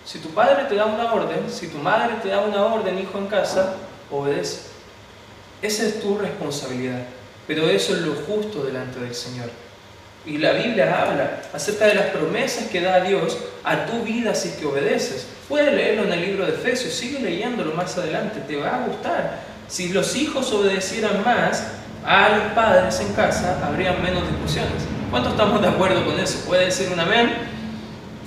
Si 0.05 0.19
tu 0.19 0.31
padre 0.31 0.65
te 0.69 0.75
da 0.75 0.87
una 0.87 1.13
orden, 1.13 1.49
si 1.49 1.69
tu 1.69 1.79
madre 1.79 2.17
te 2.21 2.31
da 2.31 2.41
una 2.41 2.65
orden, 2.65 2.99
hijo 2.99 3.17
en 3.17 3.29
casa, 3.29 3.77
obedece. 4.11 4.63
Esa 5.63 5.87
es 5.87 6.01
tu 6.01 6.19
responsabilidad. 6.19 7.07
Pero 7.47 7.69
eso 7.71 7.95
es 7.95 8.01
lo 8.01 8.15
justo 8.15 8.65
delante 8.65 8.99
del 8.99 9.15
Señor. 9.15 9.51
Y 10.27 10.39
la 10.39 10.53
Biblia 10.53 11.03
habla 11.03 11.43
acerca 11.53 11.87
de 11.87 11.95
las 11.95 12.07
promesas 12.07 12.65
que 12.67 12.81
da 12.81 13.01
Dios 13.01 13.39
a 13.63 13.87
tu 13.87 14.03
vida 14.03 14.35
si 14.35 14.51
que 14.51 14.67
obedeces. 14.67 15.27
Puedes 15.49 15.73
leerlo 15.73 16.03
en 16.05 16.13
el 16.13 16.21
libro 16.21 16.45
de 16.45 16.53
Efesios, 16.53 16.93
sigue 16.93 17.21
leyéndolo 17.21 17.73
más 17.75 17.97
adelante, 17.97 18.41
te 18.41 18.57
va 18.57 18.75
a 18.75 18.87
gustar. 18.87 19.39
Si 19.69 19.91
los 19.91 20.17
hijos 20.17 20.53
obedecieran 20.53 21.25
más 21.25 21.69
a 22.05 22.29
los 22.31 22.53
padres 22.55 22.99
en 23.01 23.13
casa, 23.15 23.65
habrían 23.65 24.03
menos 24.03 24.29
discusiones. 24.29 24.83
¿Cuántos 25.11 25.33
estamos 25.33 25.63
de 25.63 25.69
acuerdo 25.69 26.05
con 26.05 26.19
eso? 26.19 26.41
¿Puede 26.45 26.67
decir 26.67 26.89
un 26.93 26.99
amén? 26.99 27.33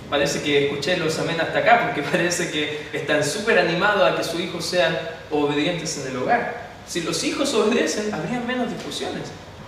Parece 0.09 0.41
que 0.41 0.67
escuché 0.67 0.95
los 0.95 1.19
amén 1.19 1.39
hasta 1.41 1.59
acá 1.59 1.81
porque 1.85 2.01
parece 2.09 2.49
que 2.49 2.88
están 2.93 3.23
súper 3.25 3.59
animados 3.59 4.09
a 4.09 4.15
que 4.15 4.23
sus 4.23 4.39
hijos 4.39 4.65
sean 4.65 4.97
obedientes 5.29 5.97
en 5.97 6.12
el 6.12 6.17
hogar. 6.17 6.69
Si 6.88 7.01
los 7.01 7.23
hijos 7.25 7.53
obedecen, 7.53 8.13
habrían 8.13 8.47
menos 8.47 8.69
discusiones. 8.73 9.23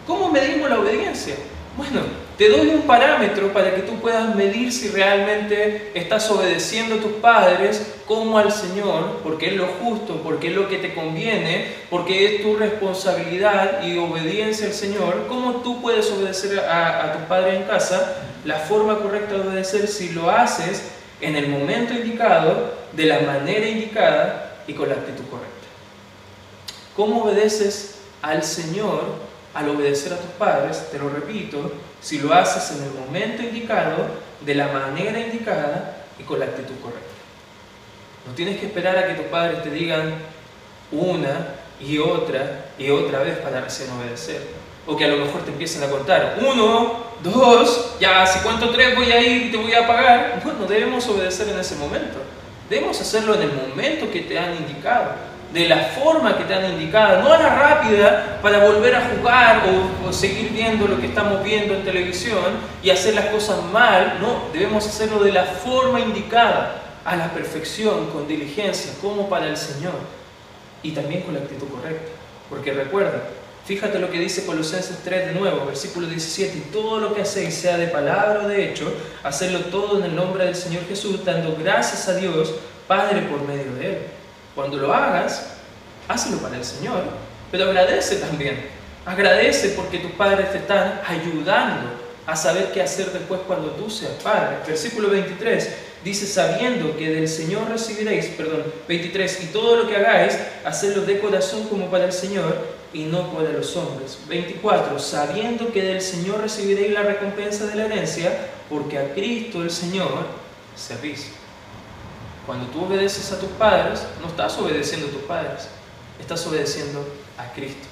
¿Cómo 0.07 0.31
medimos 0.31 0.69
la 0.69 0.79
obediencia? 0.79 1.35
Bueno, 1.77 2.01
te 2.37 2.49
doy 2.49 2.67
un 2.69 2.81
parámetro 2.81 3.53
para 3.53 3.73
que 3.73 3.83
tú 3.83 3.99
puedas 4.01 4.35
medir 4.35 4.73
si 4.73 4.89
realmente 4.89 5.91
estás 5.93 6.29
obedeciendo 6.29 6.95
a 6.95 6.97
tus 6.97 7.13
padres 7.13 7.93
como 8.05 8.37
al 8.37 8.51
Señor, 8.51 9.19
porque 9.23 9.47
es 9.47 9.55
lo 9.55 9.67
justo, 9.67 10.21
porque 10.21 10.49
es 10.49 10.55
lo 10.55 10.67
que 10.67 10.77
te 10.77 10.93
conviene, 10.93 11.67
porque 11.89 12.25
es 12.35 12.41
tu 12.41 12.57
responsabilidad 12.57 13.83
y 13.83 13.97
obediencia 13.97 14.67
al 14.67 14.73
Señor. 14.73 15.27
¿Cómo 15.29 15.61
tú 15.61 15.81
puedes 15.81 16.11
obedecer 16.11 16.59
a, 16.59 17.05
a 17.05 17.13
tus 17.13 17.21
padres 17.23 17.55
en 17.55 17.63
casa? 17.63 18.17
La 18.43 18.57
forma 18.57 18.97
correcta 18.97 19.35
de 19.35 19.47
obedecer 19.47 19.87
si 19.87 20.09
lo 20.09 20.29
haces 20.29 20.91
en 21.21 21.37
el 21.37 21.47
momento 21.47 21.93
indicado, 21.93 22.73
de 22.91 23.05
la 23.05 23.21
manera 23.21 23.65
indicada 23.65 24.63
y 24.67 24.73
con 24.73 24.89
la 24.89 24.95
actitud 24.95 25.23
correcta. 25.29 25.51
¿Cómo 26.97 27.23
obedeces 27.23 27.99
al 28.21 28.43
Señor 28.43 29.30
al 29.53 29.69
obedecer 29.69 30.13
a 30.13 30.17
tus 30.17 30.31
padres, 30.31 30.89
te 30.91 30.97
lo 30.97 31.09
repito, 31.09 31.73
si 32.01 32.19
lo 32.19 32.33
haces 32.33 32.77
en 32.77 32.83
el 32.83 32.91
momento 32.91 33.43
indicado, 33.43 34.31
de 34.41 34.55
la 34.55 34.67
manera 34.67 35.19
indicada 35.19 36.05
y 36.17 36.23
con 36.23 36.39
la 36.39 36.45
actitud 36.45 36.75
correcta. 36.81 37.07
No 38.27 38.33
tienes 38.33 38.59
que 38.59 38.67
esperar 38.67 38.97
a 38.97 39.07
que 39.07 39.13
tus 39.15 39.25
padres 39.25 39.61
te 39.63 39.69
digan 39.69 40.13
una 40.91 41.55
y 41.79 41.97
otra 41.97 42.65
y 42.77 42.89
otra 42.89 43.19
vez 43.19 43.37
para 43.39 43.61
recién 43.61 43.89
obedecer. 43.91 44.41
O 44.87 44.95
que 44.97 45.05
a 45.05 45.09
lo 45.09 45.17
mejor 45.17 45.43
te 45.43 45.51
empiecen 45.51 45.83
a 45.83 45.89
contar, 45.89 46.39
uno, 46.41 47.05
dos, 47.21 47.95
ya, 47.99 48.25
si 48.25 48.39
cuento 48.39 48.71
tres 48.71 48.95
voy 48.95 49.11
a 49.11 49.21
ir 49.21 49.47
y 49.47 49.51
te 49.51 49.57
voy 49.57 49.73
a 49.73 49.85
pagar. 49.85 50.41
Bueno, 50.43 50.65
debemos 50.65 51.07
obedecer 51.07 51.49
en 51.49 51.59
ese 51.59 51.75
momento. 51.75 52.17
Debemos 52.69 52.99
hacerlo 52.99 53.35
en 53.35 53.43
el 53.43 53.53
momento 53.53 54.09
que 54.09 54.21
te 54.21 54.39
han 54.39 54.55
indicado 54.55 55.30
de 55.53 55.67
la 55.67 55.77
forma 55.85 56.37
que 56.37 56.45
te 56.45 56.53
han 56.53 56.71
indicado, 56.71 57.21
no 57.23 57.33
a 57.33 57.37
la 57.37 57.55
rápida 57.55 58.39
para 58.41 58.65
volver 58.65 58.95
a 58.95 59.09
jugar 59.09 59.63
o, 60.07 60.13
seguir 60.13 60.51
viendo 60.51 60.87
lo 60.87 60.99
que 60.99 61.07
estamos 61.07 61.41
viendo 61.41 61.73
en 61.73 61.83
televisión 61.83 62.43
y 62.83 62.89
hacer 62.89 63.15
las 63.15 63.27
cosas 63.27 63.63
mal, 63.71 64.17
no, 64.19 64.51
debemos 64.51 64.85
hacerlo 64.85 65.23
de 65.23 65.31
la 65.31 65.45
forma 65.45 66.01
indicada, 66.01 66.81
a 67.03 67.15
la 67.15 67.29
perfección, 67.33 68.07
con 68.11 68.27
diligencia, 68.27 68.91
como 69.01 69.27
para 69.27 69.47
el 69.47 69.57
Señor 69.57 69.93
y 70.83 70.91
también 70.91 71.21
con 71.21 71.33
la 71.33 71.39
actitud 71.39 71.67
correcta. 71.69 72.11
Porque 72.49 72.73
recuerda, 72.73 73.21
Fíjate 73.63 73.99
lo 73.99 74.09
que 74.09 74.19
dice 74.19 74.45
Colosenses 74.45 74.97
3 75.03 75.27
de 75.27 75.39
nuevo, 75.39 75.67
versículo 75.67 76.07
17, 76.07 76.57
y 76.57 76.61
todo 76.71 76.99
lo 76.99 77.13
que 77.13 77.21
hacéis, 77.21 77.53
sea 77.53 77.77
de 77.77 77.87
palabra 77.87 78.41
o 78.43 78.47
de 78.47 78.67
hecho, 78.67 78.91
hacedlo 79.23 79.59
todo 79.65 79.99
en 79.99 80.05
el 80.05 80.15
nombre 80.15 80.45
del 80.45 80.55
Señor 80.55 80.83
Jesús, 80.87 81.23
dando 81.23 81.55
gracias 81.55 82.09
a 82.09 82.15
Dios, 82.15 82.55
Padre, 82.87 83.21
por 83.21 83.43
medio 83.47 83.71
de 83.75 83.87
Él. 83.87 83.97
Cuando 84.55 84.77
lo 84.77 84.93
hagas, 84.93 85.47
hazlo 86.07 86.37
para 86.37 86.57
el 86.57 86.65
Señor, 86.65 87.03
pero 87.51 87.65
agradece 87.65 88.17
también. 88.17 88.69
Agradece 89.05 89.69
porque 89.69 89.99
tus 89.99 90.11
padres 90.11 90.51
te 90.51 90.59
están 90.59 91.01
ayudando 91.07 92.01
a 92.25 92.35
saber 92.35 92.71
qué 92.71 92.81
hacer 92.81 93.11
después 93.11 93.41
cuando 93.47 93.71
tú 93.71 93.89
seas 93.89 94.13
padre. 94.23 94.57
Versículo 94.67 95.09
23 95.09 95.69
dice, 96.03 96.27
sabiendo 96.27 96.95
que 96.97 97.09
del 97.09 97.27
Señor 97.27 97.69
recibiréis, 97.69 98.27
perdón, 98.27 98.63
23, 98.87 99.43
y 99.43 99.45
todo 99.47 99.77
lo 99.77 99.87
que 99.87 99.95
hagáis, 99.95 100.37
hacedlo 100.63 101.03
de 101.03 101.19
corazón 101.19 101.67
como 101.67 101.87
para 101.89 102.05
el 102.05 102.13
Señor 102.13 102.55
y 102.93 103.03
no 103.03 103.31
para 103.33 103.49
los 103.49 103.75
hombres. 103.75 104.19
24, 104.27 104.99
sabiendo 104.99 105.71
que 105.71 105.81
del 105.81 106.01
Señor 106.01 106.41
recibiréis 106.41 106.93
la 106.93 107.03
recompensa 107.03 107.65
de 107.65 107.75
la 107.75 107.85
herencia, 107.85 108.31
porque 108.69 108.97
a 108.97 109.13
Cristo 109.13 109.61
el 109.61 109.71
Señor 109.71 110.25
servís. 110.75 111.31
Cuando 112.45 112.67
tú 112.67 112.85
obedeces 112.85 113.31
a 113.31 113.39
tus 113.39 113.49
padres, 113.51 114.03
no 114.21 114.27
estás 114.27 114.57
obedeciendo 114.57 115.07
a 115.07 115.11
tus 115.11 115.21
padres, 115.23 115.67
estás 116.19 116.45
obedeciendo 116.47 117.05
a 117.37 117.53
Cristo. 117.53 117.87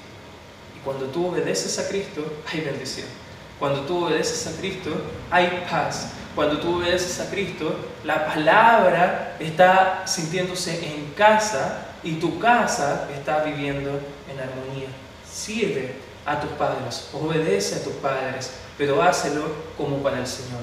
Y 0.76 0.80
cuando 0.80 1.06
tú 1.06 1.28
obedeces 1.28 1.78
a 1.78 1.88
Cristo, 1.88 2.24
hay 2.50 2.60
bendición. 2.60 3.06
Cuando 3.58 3.82
tú 3.82 4.06
obedeces 4.06 4.46
a 4.46 4.58
Cristo, 4.58 4.90
hay 5.30 5.64
paz. 5.70 6.12
Cuando 6.34 6.58
tú 6.58 6.78
obedeces 6.78 7.20
a 7.20 7.30
Cristo, 7.30 7.76
la 8.04 8.26
palabra 8.26 9.36
está 9.38 10.04
sintiéndose 10.06 10.94
en 10.94 11.12
casa 11.12 11.86
y 12.02 12.14
tu 12.14 12.38
casa 12.38 13.08
está 13.14 13.44
viviendo 13.44 13.90
en 14.30 14.40
armonía. 14.40 14.88
Sirve 15.30 15.94
a 16.24 16.40
tus 16.40 16.50
padres, 16.52 17.08
obedece 17.12 17.76
a 17.76 17.84
tus 17.84 17.92
padres, 17.94 18.52
pero 18.78 19.02
hácelo 19.02 19.44
como 19.76 20.02
para 20.02 20.20
el 20.20 20.26
Señor. 20.26 20.62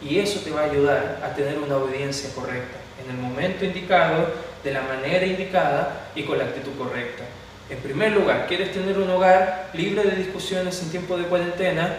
Y 0.00 0.18
eso 0.18 0.40
te 0.40 0.50
va 0.50 0.62
a 0.62 0.64
ayudar 0.64 1.20
a 1.22 1.34
tener 1.34 1.58
una 1.58 1.76
obediencia 1.76 2.30
correcta, 2.34 2.78
en 3.04 3.10
el 3.10 3.16
momento 3.16 3.64
indicado, 3.64 4.26
de 4.64 4.72
la 4.72 4.82
manera 4.82 5.24
indicada 5.24 6.10
y 6.14 6.24
con 6.24 6.38
la 6.38 6.44
actitud 6.44 6.72
correcta. 6.76 7.24
En 7.70 7.78
primer 7.78 8.12
lugar, 8.12 8.46
¿quieres 8.46 8.72
tener 8.72 8.98
un 8.98 9.10
hogar 9.10 9.70
libre 9.74 10.02
de 10.02 10.16
discusiones 10.16 10.82
en 10.82 10.90
tiempo 10.90 11.16
de 11.16 11.24
cuarentena? 11.24 11.94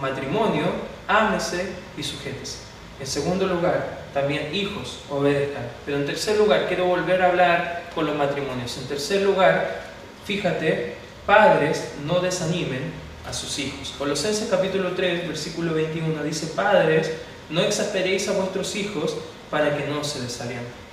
Matrimonio, 0.00 0.64
ámese 1.08 1.68
y 1.96 2.02
sujétese. 2.02 2.58
En 3.00 3.06
segundo 3.06 3.46
lugar, 3.46 4.00
también 4.14 4.54
hijos 4.54 5.00
obedezcan. 5.08 5.64
Pero 5.84 5.98
en 5.98 6.06
tercer 6.06 6.36
lugar, 6.38 6.66
quiero 6.68 6.84
volver 6.84 7.22
a 7.22 7.28
hablar 7.28 7.82
con 7.94 8.06
los 8.06 8.14
matrimonios. 8.14 8.76
En 8.78 8.86
tercer 8.86 9.22
lugar, 9.22 9.80
fíjate, 10.24 10.94
padres 11.26 11.92
no 12.04 12.20
desanimen 12.20 12.92
a 13.28 13.32
sus 13.32 13.58
hijos. 13.58 13.94
Colosenses 13.98 14.48
capítulo 14.48 14.92
3, 14.92 15.26
versículo 15.26 15.74
21 15.74 16.22
dice, 16.22 16.46
padres, 16.48 17.10
no 17.48 17.60
exasperéis 17.60 18.28
a 18.28 18.32
vuestros 18.32 18.76
hijos 18.76 19.16
para 19.50 19.76
que 19.76 19.86
no 19.86 20.04
se 20.04 20.20
desalienten. 20.20 20.90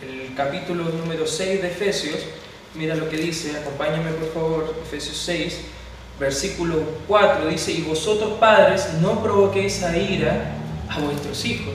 El 0.00 0.34
capítulo 0.34 0.84
número 0.84 1.26
6 1.26 1.60
de 1.60 1.68
Efesios, 1.68 2.20
mira 2.74 2.94
lo 2.94 3.08
que 3.08 3.16
dice, 3.16 3.56
acompáñame 3.58 4.12
por 4.12 4.32
favor, 4.32 4.74
Efesios 4.82 5.16
6, 5.18 5.60
versículo 6.20 6.82
4 7.08 7.48
dice, 7.48 7.72
y 7.72 7.82
vosotros 7.82 8.38
padres 8.38 8.88
no 9.00 9.22
provoquéis 9.22 9.82
a 9.82 9.96
ira 9.96 10.52
a 10.88 11.00
vuestros 11.00 11.44
hijos. 11.44 11.74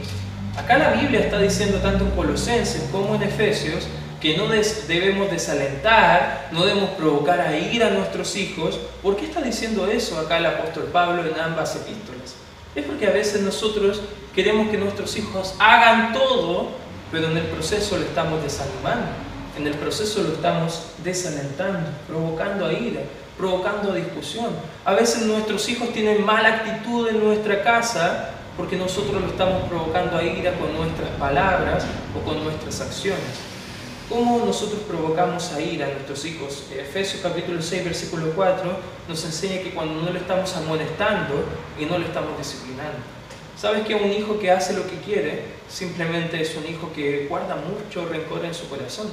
Acá 0.57 0.77
la 0.77 0.91
Biblia 0.91 1.19
está 1.19 1.39
diciendo 1.39 1.79
tanto 1.79 2.05
en 2.05 2.11
Colosenses 2.11 2.83
como 2.91 3.15
en 3.15 3.23
Efesios 3.23 3.87
que 4.21 4.37
no 4.37 4.47
debemos 4.47 5.29
desalentar, 5.29 6.47
no 6.53 6.65
debemos 6.65 6.91
provocar 6.91 7.41
a 7.41 7.57
ira 7.57 7.87
a 7.87 7.89
nuestros 7.89 8.37
hijos. 8.37 8.79
¿Por 9.01 9.17
qué 9.17 9.25
está 9.25 9.41
diciendo 9.41 9.85
eso 9.87 10.17
acá 10.17 10.37
el 10.37 10.45
apóstol 10.45 10.85
Pablo 10.93 11.25
en 11.25 11.37
ambas 11.37 11.75
epístolas? 11.75 12.35
Es 12.75 12.85
porque 12.85 13.07
a 13.07 13.11
veces 13.11 13.41
nosotros 13.41 14.01
queremos 14.33 14.69
que 14.69 14.77
nuestros 14.77 15.15
hijos 15.17 15.55
hagan 15.59 16.13
todo, 16.13 16.69
pero 17.11 17.27
en 17.27 17.37
el 17.37 17.45
proceso 17.45 17.97
lo 17.97 18.03
estamos 18.03 18.41
desanimando, 18.41 19.07
en 19.57 19.67
el 19.67 19.75
proceso 19.75 20.23
lo 20.23 20.33
estamos 20.33 20.87
desalentando, 21.03 21.89
provocando 22.07 22.65
a 22.65 22.73
ira, 22.73 23.01
provocando 23.37 23.93
discusión. 23.93 24.47
A 24.85 24.93
veces 24.93 25.23
nuestros 25.23 25.69
hijos 25.69 25.93
tienen 25.93 26.25
mala 26.25 26.49
actitud 26.49 27.07
en 27.07 27.23
nuestra 27.23 27.63
casa 27.63 28.31
porque 28.57 28.75
nosotros 28.75 29.21
lo 29.21 29.27
estamos 29.27 29.67
provocando 29.69 30.17
a 30.17 30.23
ira 30.23 30.53
con 30.53 30.75
nuestras 30.75 31.09
palabras 31.19 31.85
o 32.17 32.27
con 32.27 32.43
nuestras 32.43 32.81
acciones. 32.81 33.52
¿Cómo 34.09 34.45
nosotros 34.45 34.81
provocamos 34.81 35.53
a 35.53 35.61
ira 35.61 35.87
a 35.87 35.89
nuestros 35.91 36.25
hijos? 36.25 36.65
Efesios 36.75 37.21
capítulo 37.23 37.61
6, 37.61 37.85
versículo 37.85 38.31
4 38.35 38.93
nos 39.07 39.23
enseña 39.23 39.63
que 39.63 39.71
cuando 39.71 40.01
no 40.01 40.11
le 40.11 40.19
estamos 40.19 40.53
amonestando 40.57 41.45
y 41.79 41.85
no 41.85 41.97
le 41.97 42.07
estamos 42.07 42.37
disciplinando. 42.37 42.97
¿Sabes 43.57 43.85
que 43.85 43.95
un 43.95 44.11
hijo 44.11 44.37
que 44.39 44.51
hace 44.51 44.73
lo 44.73 44.85
que 44.85 44.97
quiere 44.97 45.43
simplemente 45.69 46.41
es 46.41 46.53
un 46.57 46.67
hijo 46.67 46.91
que 46.93 47.27
guarda 47.29 47.55
mucho 47.55 48.05
rencor 48.09 48.43
en 48.43 48.53
su 48.53 48.67
corazón? 48.67 49.07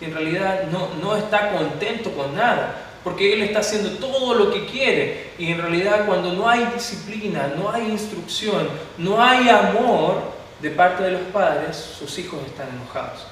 Que 0.00 0.06
en 0.06 0.14
realidad 0.14 0.64
no, 0.72 0.88
no 1.00 1.16
está 1.16 1.52
contento 1.52 2.10
con 2.10 2.34
nada, 2.34 2.90
porque 3.04 3.32
él 3.32 3.42
está 3.42 3.60
haciendo 3.60 3.90
todo 3.90 4.34
lo 4.34 4.52
que 4.52 4.66
quiere 4.66 5.30
y 5.38 5.52
en 5.52 5.58
realidad 5.58 6.04
cuando 6.04 6.32
no 6.32 6.48
hay 6.48 6.66
disciplina, 6.74 7.52
no 7.56 7.70
hay 7.70 7.90
instrucción, 7.90 8.68
no 8.98 9.22
hay 9.22 9.48
amor 9.48 10.20
de 10.60 10.70
parte 10.70 11.04
de 11.04 11.12
los 11.12 11.22
padres, 11.32 11.76
sus 11.76 12.18
hijos 12.18 12.40
están 12.44 12.68
enojados. 12.70 13.31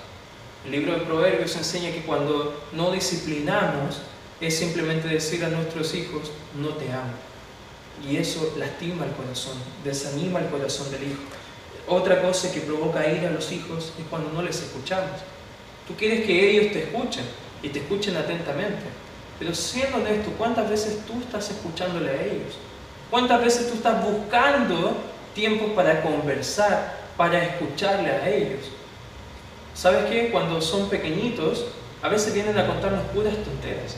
El 0.64 0.72
libro 0.72 0.92
de 0.92 1.00
Proverbios 1.00 1.56
enseña 1.56 1.90
que 1.90 2.02
cuando 2.02 2.62
no 2.72 2.90
disciplinamos 2.90 4.02
es 4.40 4.58
simplemente 4.58 5.08
decir 5.08 5.44
a 5.44 5.48
nuestros 5.48 5.94
hijos, 5.94 6.30
no 6.54 6.68
te 6.68 6.92
amo. 6.92 7.12
Y 8.08 8.16
eso 8.16 8.54
lastima 8.56 9.04
el 9.04 9.12
corazón, 9.12 9.56
desanima 9.84 10.40
el 10.40 10.48
corazón 10.48 10.90
del 10.90 11.04
hijo. 11.04 11.22
Otra 11.88 12.22
cosa 12.22 12.52
que 12.52 12.60
provoca 12.60 13.10
ira 13.10 13.28
a 13.28 13.32
los 13.32 13.52
hijos 13.52 13.92
es 13.98 14.04
cuando 14.08 14.30
no 14.32 14.42
les 14.42 14.60
escuchamos. 14.62 15.20
Tú 15.86 15.94
quieres 15.96 16.24
que 16.24 16.50
ellos 16.50 16.72
te 16.72 16.84
escuchen 16.84 17.24
y 17.62 17.68
te 17.68 17.80
escuchen 17.80 18.16
atentamente 18.16 19.00
pero 19.40 19.54
siendo 19.54 19.96
honesto, 19.96 20.30
¿cuántas 20.36 20.68
veces 20.68 20.98
tú 21.06 21.14
estás 21.18 21.50
escuchándole 21.50 22.10
a 22.10 22.22
ellos? 22.22 22.58
¿Cuántas 23.08 23.40
veces 23.40 23.68
tú 23.68 23.76
estás 23.76 24.04
buscando 24.04 24.98
tiempo 25.34 25.74
para 25.74 26.02
conversar, 26.02 27.00
para 27.16 27.42
escucharle 27.42 28.10
a 28.10 28.28
ellos? 28.28 28.66
¿Sabes 29.80 30.10
qué? 30.10 30.28
Cuando 30.30 30.60
son 30.60 30.90
pequeñitos, 30.90 31.64
a 32.02 32.10
veces 32.10 32.34
vienen 32.34 32.58
a 32.58 32.66
contarnos 32.66 33.02
puras 33.14 33.32
tonteras. 33.32 33.96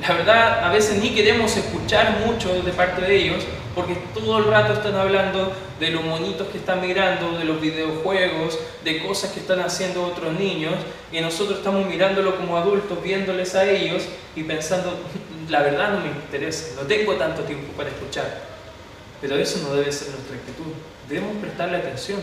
La 0.00 0.14
verdad, 0.14 0.64
a 0.64 0.70
veces 0.70 1.02
ni 1.02 1.16
queremos 1.16 1.56
escuchar 1.56 2.20
mucho 2.24 2.62
de 2.62 2.70
parte 2.70 3.02
de 3.02 3.16
ellos 3.16 3.42
porque 3.74 3.96
todo 4.14 4.38
el 4.38 4.44
rato 4.44 4.74
están 4.74 4.94
hablando 4.94 5.52
de 5.80 5.90
los 5.90 6.04
monitos 6.04 6.46
que 6.46 6.58
están 6.58 6.80
mirando, 6.80 7.36
de 7.36 7.44
los 7.44 7.60
videojuegos, 7.60 8.56
de 8.84 9.02
cosas 9.04 9.32
que 9.32 9.40
están 9.40 9.58
haciendo 9.58 10.04
otros 10.04 10.32
niños 10.38 10.74
y 11.10 11.20
nosotros 11.20 11.58
estamos 11.58 11.86
mirándolo 11.86 12.36
como 12.36 12.56
adultos, 12.56 13.02
viéndoles 13.02 13.56
a 13.56 13.68
ellos 13.68 14.04
y 14.36 14.44
pensando, 14.44 14.96
la 15.48 15.60
verdad 15.60 15.90
no 15.90 16.02
me 16.02 16.06
interesa, 16.06 16.80
no 16.80 16.86
tengo 16.86 17.14
tanto 17.14 17.42
tiempo 17.42 17.72
para 17.76 17.88
escuchar. 17.88 18.42
Pero 19.20 19.34
eso 19.34 19.58
no 19.66 19.74
debe 19.74 19.90
ser 19.90 20.10
nuestra 20.10 20.36
actitud. 20.36 20.72
Debemos 21.08 21.36
prestarle 21.38 21.78
atención 21.78 22.20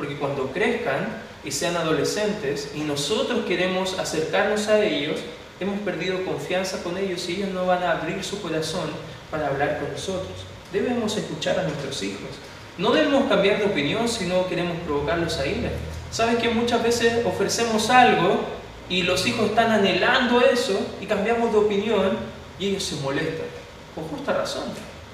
porque 0.00 0.16
cuando 0.16 0.50
crezcan 0.50 1.08
y 1.44 1.50
sean 1.50 1.76
adolescentes 1.76 2.70
y 2.74 2.80
nosotros 2.80 3.44
queremos 3.44 3.98
acercarnos 3.98 4.66
a 4.68 4.82
ellos, 4.82 5.20
hemos 5.60 5.78
perdido 5.80 6.24
confianza 6.24 6.82
con 6.82 6.96
ellos 6.96 7.28
y 7.28 7.34
ellos 7.34 7.50
no 7.50 7.66
van 7.66 7.82
a 7.82 7.92
abrir 7.92 8.24
su 8.24 8.40
corazón 8.40 8.88
para 9.30 9.48
hablar 9.48 9.78
con 9.78 9.92
nosotros. 9.92 10.32
Debemos 10.72 11.14
escuchar 11.18 11.58
a 11.58 11.64
nuestros 11.64 12.02
hijos. 12.02 12.30
No 12.78 12.92
debemos 12.92 13.28
cambiar 13.28 13.58
de 13.58 13.66
opinión 13.66 14.08
si 14.08 14.24
no 14.24 14.48
queremos 14.48 14.78
provocarlos 14.86 15.36
a 15.36 15.46
ira. 15.46 15.68
Sabes 16.10 16.36
que 16.36 16.48
muchas 16.48 16.82
veces 16.82 17.26
ofrecemos 17.26 17.90
algo 17.90 18.40
y 18.88 19.02
los 19.02 19.26
hijos 19.26 19.50
están 19.50 19.70
anhelando 19.70 20.40
eso 20.40 20.80
y 20.98 21.04
cambiamos 21.04 21.52
de 21.52 21.58
opinión 21.58 22.16
y 22.58 22.68
ellos 22.68 22.84
se 22.84 22.96
molestan. 23.02 23.48
Por 23.94 24.04
justa 24.04 24.32
razón. 24.32 24.64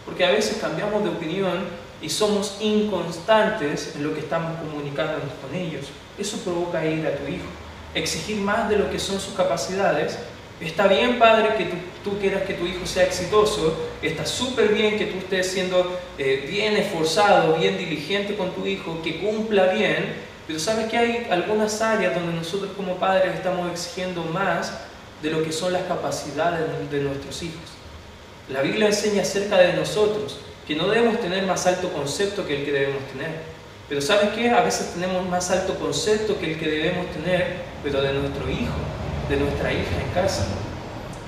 Porque 0.04 0.24
a 0.24 0.30
veces 0.30 0.58
cambiamos 0.60 1.02
de 1.02 1.08
opinión 1.10 1.85
y 2.02 2.08
somos 2.08 2.58
inconstantes 2.60 3.94
en 3.96 4.04
lo 4.04 4.14
que 4.14 4.20
estamos 4.20 4.58
comunicándonos 4.60 5.32
con 5.42 5.54
ellos. 5.54 5.86
Eso 6.18 6.38
provoca 6.38 6.84
ira 6.84 7.10
a 7.10 7.16
tu 7.16 7.26
hijo. 7.26 7.46
Exigir 7.94 8.36
más 8.38 8.68
de 8.68 8.76
lo 8.76 8.90
que 8.90 8.98
son 8.98 9.18
sus 9.18 9.34
capacidades 9.34 10.18
Está 10.60 10.86
bien, 10.86 11.18
padre, 11.18 11.54
que 11.58 11.70
tú, 12.02 12.18
quieras 12.18 12.44
que 12.44 12.54
tu 12.54 12.64
hijo 12.64 12.86
sea 12.86 13.04
exitoso, 13.04 13.76
está 14.00 14.24
súper 14.24 14.68
bien 14.68 14.96
que 14.96 15.04
tú 15.04 15.18
estés 15.18 15.52
siendo 15.52 15.98
eh, 16.16 16.46
bien 16.48 16.78
esforzado, 16.78 17.56
bien 17.56 17.76
diligente 17.76 18.36
con 18.36 18.52
tu 18.52 18.66
hijo, 18.66 19.02
que 19.02 19.20
cumpla 19.20 19.66
bien, 19.66 20.14
pero 20.46 20.58
sabes 20.58 20.86
que 20.86 20.96
hay 20.96 21.26
algunas 21.30 21.82
áreas 21.82 22.14
donde 22.14 22.32
nosotros 22.32 22.70
como 22.74 22.96
padres 22.96 23.34
estamos 23.34 23.70
exigiendo 23.70 24.22
más 24.22 24.72
de 25.22 25.30
lo 25.30 25.42
que 25.42 25.52
son 25.52 25.74
las 25.74 25.82
capacidades 25.82 26.90
de 26.90 27.00
nuestros 27.02 27.42
hijos. 27.42 27.60
La 28.48 28.62
Biblia 28.62 28.86
enseña 28.86 29.22
acerca 29.22 29.58
de 29.58 29.74
nosotros 29.74 30.38
que 30.66 30.74
no 30.74 30.88
debemos 30.88 31.20
tener 31.20 31.46
más 31.46 31.66
alto 31.66 31.92
concepto 31.92 32.46
que 32.46 32.58
el 32.60 32.64
que 32.64 32.72
debemos 32.72 33.02
tener. 33.12 33.56
Pero 33.88 34.00
¿sabes 34.00 34.30
qué? 34.30 34.50
A 34.50 34.62
veces 34.62 34.92
tenemos 34.94 35.28
más 35.28 35.50
alto 35.50 35.74
concepto 35.76 36.38
que 36.38 36.52
el 36.52 36.58
que 36.58 36.68
debemos 36.68 37.06
tener, 37.12 37.58
pero 37.82 38.02
de 38.02 38.12
nuestro 38.12 38.50
hijo 38.50 38.74
de 39.28 39.36
nuestra 39.36 39.72
hija 39.72 40.02
en 40.04 40.10
casa. 40.14 40.46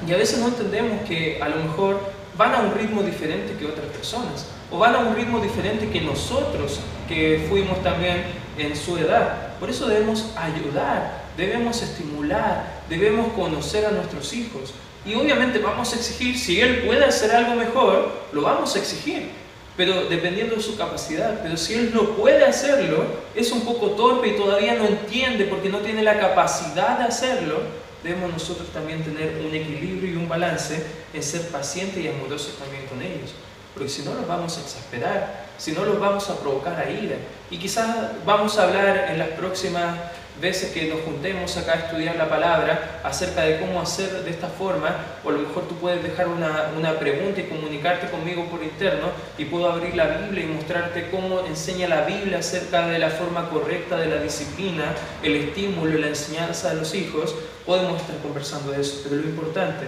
Y 0.06 0.12
a 0.12 0.16
veces 0.16 0.38
no 0.38 0.48
entendemos 0.48 1.02
que 1.06 1.40
a 1.42 1.48
lo 1.48 1.56
mejor 1.56 2.00
van 2.36 2.54
a 2.54 2.60
un 2.60 2.74
ritmo 2.74 3.02
diferente 3.02 3.54
que 3.58 3.66
otras 3.66 3.86
personas, 3.86 4.46
o 4.70 4.78
van 4.78 4.94
a 4.94 4.98
un 4.98 5.16
ritmo 5.16 5.40
diferente 5.40 5.88
que 5.90 6.00
nosotros, 6.00 6.80
que 7.08 7.46
fuimos 7.48 7.82
también 7.82 8.24
en 8.56 8.76
su 8.76 8.96
edad. 8.96 9.56
Por 9.58 9.70
eso 9.70 9.88
debemos 9.88 10.30
ayudar, 10.36 11.24
debemos 11.36 11.82
estimular, 11.82 12.82
debemos 12.88 13.32
conocer 13.32 13.86
a 13.86 13.90
nuestros 13.90 14.32
hijos. 14.32 14.72
Y 15.08 15.14
obviamente 15.14 15.58
vamos 15.58 15.94
a 15.94 15.96
exigir, 15.96 16.38
si 16.38 16.60
él 16.60 16.82
puede 16.84 17.02
hacer 17.02 17.30
algo 17.34 17.54
mejor, 17.54 18.12
lo 18.32 18.42
vamos 18.42 18.76
a 18.76 18.78
exigir, 18.78 19.30
pero 19.74 20.04
dependiendo 20.04 20.56
de 20.56 20.62
su 20.62 20.76
capacidad. 20.76 21.40
Pero 21.42 21.56
si 21.56 21.74
él 21.74 21.92
no 21.94 22.10
puede 22.10 22.44
hacerlo, 22.44 23.04
es 23.34 23.50
un 23.50 23.62
poco 23.62 23.92
torpe 23.92 24.28
y 24.28 24.36
todavía 24.36 24.74
no 24.74 24.84
entiende 24.84 25.46
porque 25.46 25.70
no 25.70 25.78
tiene 25.78 26.02
la 26.02 26.18
capacidad 26.18 26.98
de 26.98 27.04
hacerlo, 27.04 27.60
debemos 28.04 28.30
nosotros 28.30 28.68
también 28.68 29.02
tener 29.02 29.42
un 29.46 29.54
equilibrio 29.54 30.12
y 30.12 30.16
un 30.16 30.28
balance 30.28 30.84
en 31.14 31.22
ser 31.22 31.48
pacientes 31.48 32.04
y 32.04 32.08
amorosos 32.08 32.58
también 32.58 32.84
con 32.86 33.00
ellos. 33.00 33.32
Porque 33.72 33.88
si 33.88 34.02
no 34.02 34.12
los 34.12 34.28
vamos 34.28 34.58
a 34.58 34.60
exasperar, 34.60 35.46
si 35.56 35.72
no 35.72 35.86
los 35.86 35.98
vamos 35.98 36.28
a 36.28 36.38
provocar 36.38 36.78
a 36.78 36.90
ira. 36.90 37.16
Y 37.50 37.56
quizás 37.56 38.10
vamos 38.26 38.58
a 38.58 38.64
hablar 38.64 39.06
en 39.10 39.18
las 39.18 39.28
próximas 39.28 39.96
veces 40.40 40.72
que 40.72 40.86
nos 40.86 41.00
juntemos 41.02 41.56
acá 41.56 41.72
a 41.72 41.76
estudiar 41.76 42.16
la 42.16 42.28
palabra 42.28 43.00
acerca 43.02 43.42
de 43.42 43.58
cómo 43.58 43.80
hacer 43.80 44.24
de 44.24 44.30
esta 44.30 44.48
forma, 44.48 44.96
o 45.24 45.28
a 45.28 45.32
lo 45.32 45.38
mejor 45.40 45.68
tú 45.68 45.74
puedes 45.76 46.02
dejar 46.02 46.28
una, 46.28 46.70
una, 46.76 46.98
pregunta 46.98 47.40
y 47.40 47.44
comunicarte 47.44 48.08
conmigo 48.10 48.46
por 48.46 48.62
interno 48.62 49.08
y 49.36 49.44
puedo 49.44 49.70
abrir 49.70 49.94
la 49.94 50.06
Biblia 50.06 50.44
y 50.44 50.46
mostrarte 50.46 51.10
cómo 51.10 51.40
enseña 51.40 51.88
la 51.88 52.02
Biblia 52.02 52.38
acerca 52.38 52.86
de 52.86 52.98
la 52.98 53.10
forma 53.10 53.50
correcta 53.50 53.96
de 53.96 54.06
la 54.06 54.22
disciplina, 54.22 54.94
el 55.22 55.36
estímulo 55.36 55.98
la 55.98 56.08
enseñanza 56.08 56.70
de 56.70 56.76
los 56.76 56.94
hijos. 56.94 57.34
Podemos 57.66 58.00
estar 58.00 58.16
conversando 58.18 58.72
de 58.72 58.80
eso, 58.80 59.00
pero 59.04 59.16
lo 59.16 59.28
importante, 59.28 59.86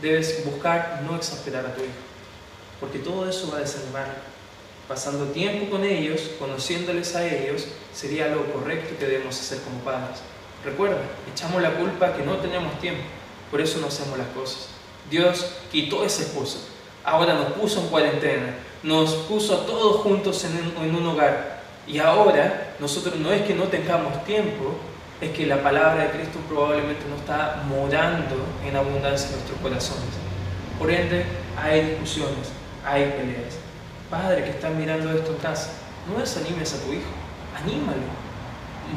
debes 0.00 0.44
buscar 0.44 1.02
no 1.06 1.16
exasperar 1.16 1.64
a 1.66 1.74
tu 1.74 1.82
hijo, 1.82 1.92
porque 2.80 2.98
todo 2.98 3.28
eso 3.28 3.50
va 3.50 3.58
a 3.58 3.60
desanimar 3.60 4.33
pasando 4.88 5.26
tiempo 5.26 5.70
con 5.70 5.84
ellos, 5.84 6.30
conociéndoles 6.38 7.14
a 7.16 7.26
ellos, 7.26 7.66
sería 7.92 8.28
lo 8.28 8.52
correcto 8.52 8.94
que 8.98 9.06
debemos 9.06 9.38
hacer 9.38 9.58
como 9.60 9.78
padres. 9.80 10.18
Recuerda, 10.64 10.98
echamos 11.32 11.62
la 11.62 11.74
culpa 11.74 12.14
que 12.14 12.24
no 12.24 12.36
tenemos 12.36 12.78
tiempo, 12.80 13.02
por 13.50 13.60
eso 13.60 13.78
no 13.80 13.88
hacemos 13.88 14.18
las 14.18 14.28
cosas. 14.28 14.68
Dios 15.10 15.46
quitó 15.70 16.04
esa 16.04 16.22
esposa, 16.22 16.58
ahora 17.04 17.34
nos 17.34 17.52
puso 17.52 17.80
en 17.80 17.88
cuarentena, 17.88 18.54
nos 18.82 19.12
puso 19.14 19.54
a 19.54 19.66
todos 19.66 20.02
juntos 20.02 20.44
en 20.44 20.74
en 20.82 20.94
un 20.94 21.06
hogar 21.06 21.54
y 21.86 21.98
ahora 21.98 22.74
nosotros 22.80 23.16
no 23.16 23.32
es 23.32 23.42
que 23.42 23.54
no 23.54 23.64
tengamos 23.64 24.24
tiempo, 24.24 24.74
es 25.20 25.30
que 25.30 25.46
la 25.46 25.62
palabra 25.62 26.04
de 26.04 26.10
Cristo 26.10 26.38
probablemente 26.48 27.04
no 27.08 27.16
está 27.16 27.62
morando 27.68 28.36
en 28.66 28.76
abundancia 28.76 29.28
en 29.28 29.34
nuestros 29.34 29.58
corazones. 29.60 30.14
Por 30.78 30.90
ende, 30.90 31.24
hay 31.56 31.82
discusiones, 31.90 32.50
hay 32.84 33.04
peleas. 33.16 33.63
Padre 34.10 34.44
que 34.44 34.50
está 34.50 34.70
mirando 34.70 35.10
esto 35.12 35.32
en 35.32 35.38
casa, 35.38 35.70
no 36.08 36.20
desanimes 36.20 36.74
a 36.74 36.78
tu 36.84 36.92
hijo, 36.92 37.10
anímale, 37.62 38.02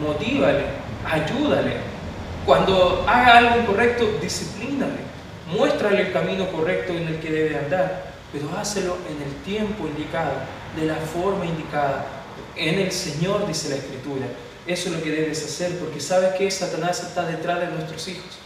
motívale, 0.02 0.65
ayúdale. 1.06 1.78
Cuando 2.46 3.06
haga 3.08 3.38
algo 3.38 3.62
incorrecto, 3.62 4.06
disciplínale, 4.22 5.00
muéstrale 5.52 6.02
el 6.02 6.13
camino 6.13 6.52
correcto 6.52 6.93
en 6.93 7.08
el 7.08 7.20
que 7.20 7.32
debe 7.32 7.58
andar, 7.58 8.13
pero 8.32 8.50
hácelo 8.58 8.98
en 9.10 9.22
el 9.22 9.34
tiempo 9.43 9.88
indicado, 9.88 10.34
de 10.76 10.86
la 10.86 10.96
forma 10.96 11.46
indicada. 11.46 12.06
En 12.56 12.80
el 12.80 12.91
Señor, 12.91 13.48
dice 13.48 13.70
la 13.70 13.76
Escritura. 13.76 14.26
Eso 14.65 14.89
es 14.89 14.96
lo 14.96 15.02
que 15.02 15.12
debes 15.12 15.43
hacer, 15.43 15.78
porque 15.80 16.02
sabes 16.02 16.34
que 16.34 16.52
Satanás 16.52 17.02
está 17.02 17.26
detrás 17.26 17.62
de 17.62 17.67
nuestros 17.67 18.08
hijos. 18.10 18.38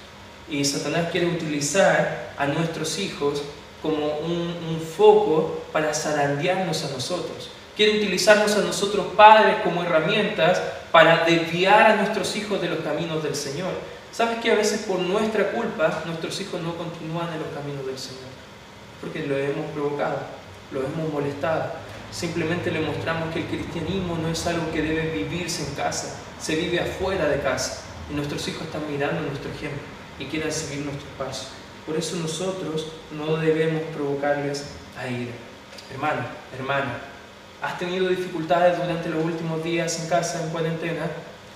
Y 0.50 0.64
Satanás 0.66 1.08
quiere 1.12 1.28
utilizar 1.28 2.34
a 2.38 2.46
nuestros 2.46 3.00
hijos 3.00 3.42
como 3.82 4.06
un, 4.20 4.52
foco 4.96 5.62
para 5.72 5.94
zarandearnos 5.94 6.84
a 6.84 6.90
nosotros. 6.90 7.50
Quiere 7.76 7.98
utilizarnos 7.98 8.56
a 8.56 8.62
nosotros 8.62 9.08
padres 9.16 9.58
como 9.64 9.84
herramientas 9.84 10.62
para 10.92 11.24
desviar 11.24 11.92
a 11.92 11.96
nuestros 11.96 12.36
hijos 12.36 12.62
de 12.62 12.70
los 12.70 12.80
caminos 12.80 13.24
del 13.24 13.36
Señor. 13.36 13.72
¿Sabes 14.12 14.40
que 14.40 14.52
a 14.52 14.56
veces 14.56 14.82
por 14.82 15.00
nuestra 15.00 15.52
culpa 15.52 16.04
nuestros 16.06 16.40
hijos 16.42 16.62
no 16.62 16.76
continúan 16.76 17.34
en 17.34 17.40
los 17.40 17.48
caminos 17.56 17.86
del 17.86 17.98
Señor? 17.98 18.30
Porque 19.00 19.26
lo 19.26 19.38
hemos 19.38 19.72
provocado, 19.72 20.18
lo 20.72 20.82
hemos 20.82 21.12
molestado. 21.12 21.72
Simplemente 22.12 22.70
le 22.70 22.82
mostramos 22.82 23.34
que 23.34 23.40
el 23.40 23.46
cristianismo 23.46 24.18
no 24.22 24.28
es 24.28 24.46
algo 24.46 24.70
que 24.74 24.82
debe 24.82 25.12
vivirse 25.12 25.66
en 25.66 25.76
casa, 25.76 26.18
se 26.40 26.56
vive 26.56 26.82
afuera 26.82 27.28
de 27.30 27.40
casa. 27.40 27.84
Y 28.12 28.14
nuestros 28.14 28.46
hijos 28.50 28.64
están 28.64 28.82
mirando 28.92 29.22
nuestro 29.22 29.50
ejemplo 29.50 29.82
y 30.20 30.26
quieren 30.26 30.52
seguir 30.52 30.86
nuestros 30.86 31.10
pasos. 31.18 31.61
Por 31.86 31.98
eso 31.98 32.16
nosotros 32.18 32.88
no 33.12 33.38
debemos 33.38 33.82
provocarles 33.94 34.66
a 34.98 35.08
ira. 35.08 35.32
Hermano, 35.92 36.22
hermana, 36.58 37.00
has 37.62 37.78
tenido 37.78 38.08
dificultades 38.08 38.78
durante 38.78 39.10
los 39.10 39.24
últimos 39.24 39.64
días 39.64 40.00
en 40.00 40.10
casa, 40.10 40.44
en 40.44 40.50
cuarentena, 40.50 41.08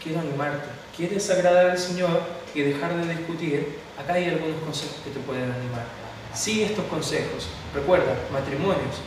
quiero 0.03 0.19
animarte. 0.19 0.67
¿Quieres 0.95 1.29
agradar 1.29 1.71
al 1.71 1.77
Señor 1.77 2.21
y 2.53 2.61
dejar 2.61 2.95
de 2.95 3.15
discutir? 3.15 3.79
Acá 3.97 4.13
hay 4.13 4.29
algunos 4.29 4.61
consejos 4.63 4.97
que 5.03 5.11
te 5.11 5.19
pueden 5.19 5.51
animar. 5.51 5.85
Sigue 6.33 6.65
estos 6.65 6.85
consejos. 6.85 7.47
Recuerda, 7.73 8.15
matrimonios, 8.31 8.97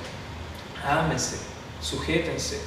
ámense, 0.84 1.38
sujétense, 1.80 2.60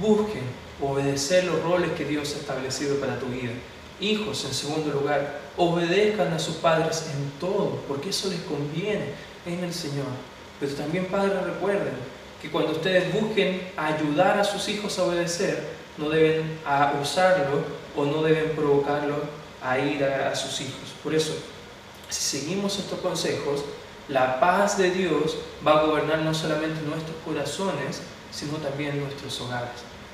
busquen 0.00 0.42
obedecer 0.80 1.44
los 1.44 1.62
roles 1.62 1.92
que 1.92 2.04
Dios 2.04 2.34
ha 2.34 2.40
establecido 2.40 2.98
para 2.98 3.18
tu 3.18 3.26
vida. 3.26 3.52
Hijos, 4.00 4.44
en 4.44 4.54
segundo 4.54 4.90
lugar, 4.92 5.40
obedezcan 5.56 6.32
a 6.32 6.38
sus 6.38 6.56
padres 6.56 7.06
en 7.14 7.30
todo, 7.38 7.80
porque 7.86 8.10
eso 8.10 8.28
les 8.28 8.40
conviene 8.40 9.12
en 9.46 9.62
el 9.62 9.72
Señor. 9.72 10.06
Pero 10.58 10.72
también, 10.74 11.06
padres, 11.06 11.42
recuerden 11.42 11.94
que 12.40 12.50
cuando 12.50 12.72
ustedes 12.72 13.12
busquen 13.12 13.70
ayudar 13.76 14.38
a 14.38 14.44
sus 14.44 14.68
hijos 14.68 14.98
a 14.98 15.04
obedecer, 15.04 15.62
no 15.96 16.08
deben 16.08 16.58
usarlo 17.00 17.62
o 17.96 18.04
no 18.04 18.22
deben 18.22 18.50
provocarlo 18.56 19.16
a 19.62 19.78
ir 19.78 20.04
a, 20.04 20.30
a 20.30 20.36
sus 20.36 20.60
hijos. 20.60 20.94
Por 21.02 21.14
eso, 21.14 21.34
si 22.08 22.38
seguimos 22.38 22.78
estos 22.78 22.98
consejos, 22.98 23.64
la 24.08 24.40
paz 24.40 24.76
de 24.76 24.90
Dios 24.90 25.36
va 25.66 25.78
a 25.78 25.82
gobernar 25.84 26.18
no 26.18 26.34
solamente 26.34 26.82
nuestros 26.82 27.16
corazones, 27.24 28.02
sino 28.30 28.58
también 28.58 29.00
nuestros 29.00 29.40
hogares. 29.40 29.70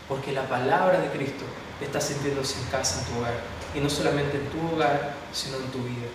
Porque 0.08 0.32
la 0.32 0.46
palabra 0.48 1.00
de 1.00 1.08
Cristo 1.08 1.44
está 1.80 2.00
sintiéndose 2.00 2.60
en 2.60 2.66
casa 2.66 3.00
en 3.00 3.06
tu 3.06 3.20
hogar 3.20 3.59
y 3.74 3.80
no 3.80 3.88
solamente 3.88 4.36
en 4.36 4.46
tu 4.46 4.74
hogar, 4.74 5.14
sino 5.32 5.56
en 5.56 5.66
tu 5.70 5.78
vida. 5.78 6.08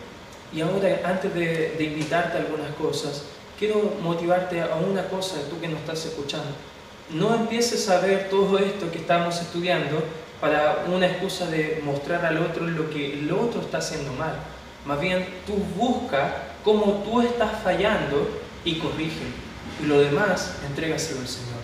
Y 0.53 0.61
ahora, 0.61 1.01
antes 1.03 1.33
de, 1.33 1.75
invitarte 1.79 2.37
a 2.37 2.41
algunas 2.41 2.71
cosas, 2.75 3.23
quiero 3.57 3.95
motivarte 4.01 4.61
a 4.61 4.75
una 4.75 5.07
cosa, 5.07 5.35
tú 5.49 5.59
que 5.59 5.67
nos 5.67 5.79
estás 5.79 6.05
escuchando. 6.05 6.47
No 7.09 7.35
empieces 7.35 7.89
a 7.89 7.99
ver 7.99 8.29
todo 8.29 8.57
esto 8.57 8.91
que 8.91 8.99
estamos 8.99 9.39
estudiando 9.39 10.01
para 10.39 10.85
una 10.87 11.07
excusa 11.07 11.47
de 11.47 11.81
mostrar 11.83 12.25
al 12.25 12.37
otro 12.37 12.65
lo 12.65 12.89
que 12.89 13.19
el 13.19 13.31
otro 13.31 13.61
está 13.61 13.79
haciendo 13.79 14.11
mal. 14.13 14.35
Más 14.85 14.99
bien, 14.99 15.27
tú 15.45 15.55
busca 15.75 16.43
cómo 16.63 17.03
tú 17.03 17.21
estás 17.21 17.51
fallando 17.63 18.27
y 18.63 18.79
corrige. 18.79 19.25
Y 19.81 19.87
lo 19.87 19.99
demás, 19.99 20.55
entrégaselo 20.67 21.21
al 21.21 21.27
Señor. 21.27 21.55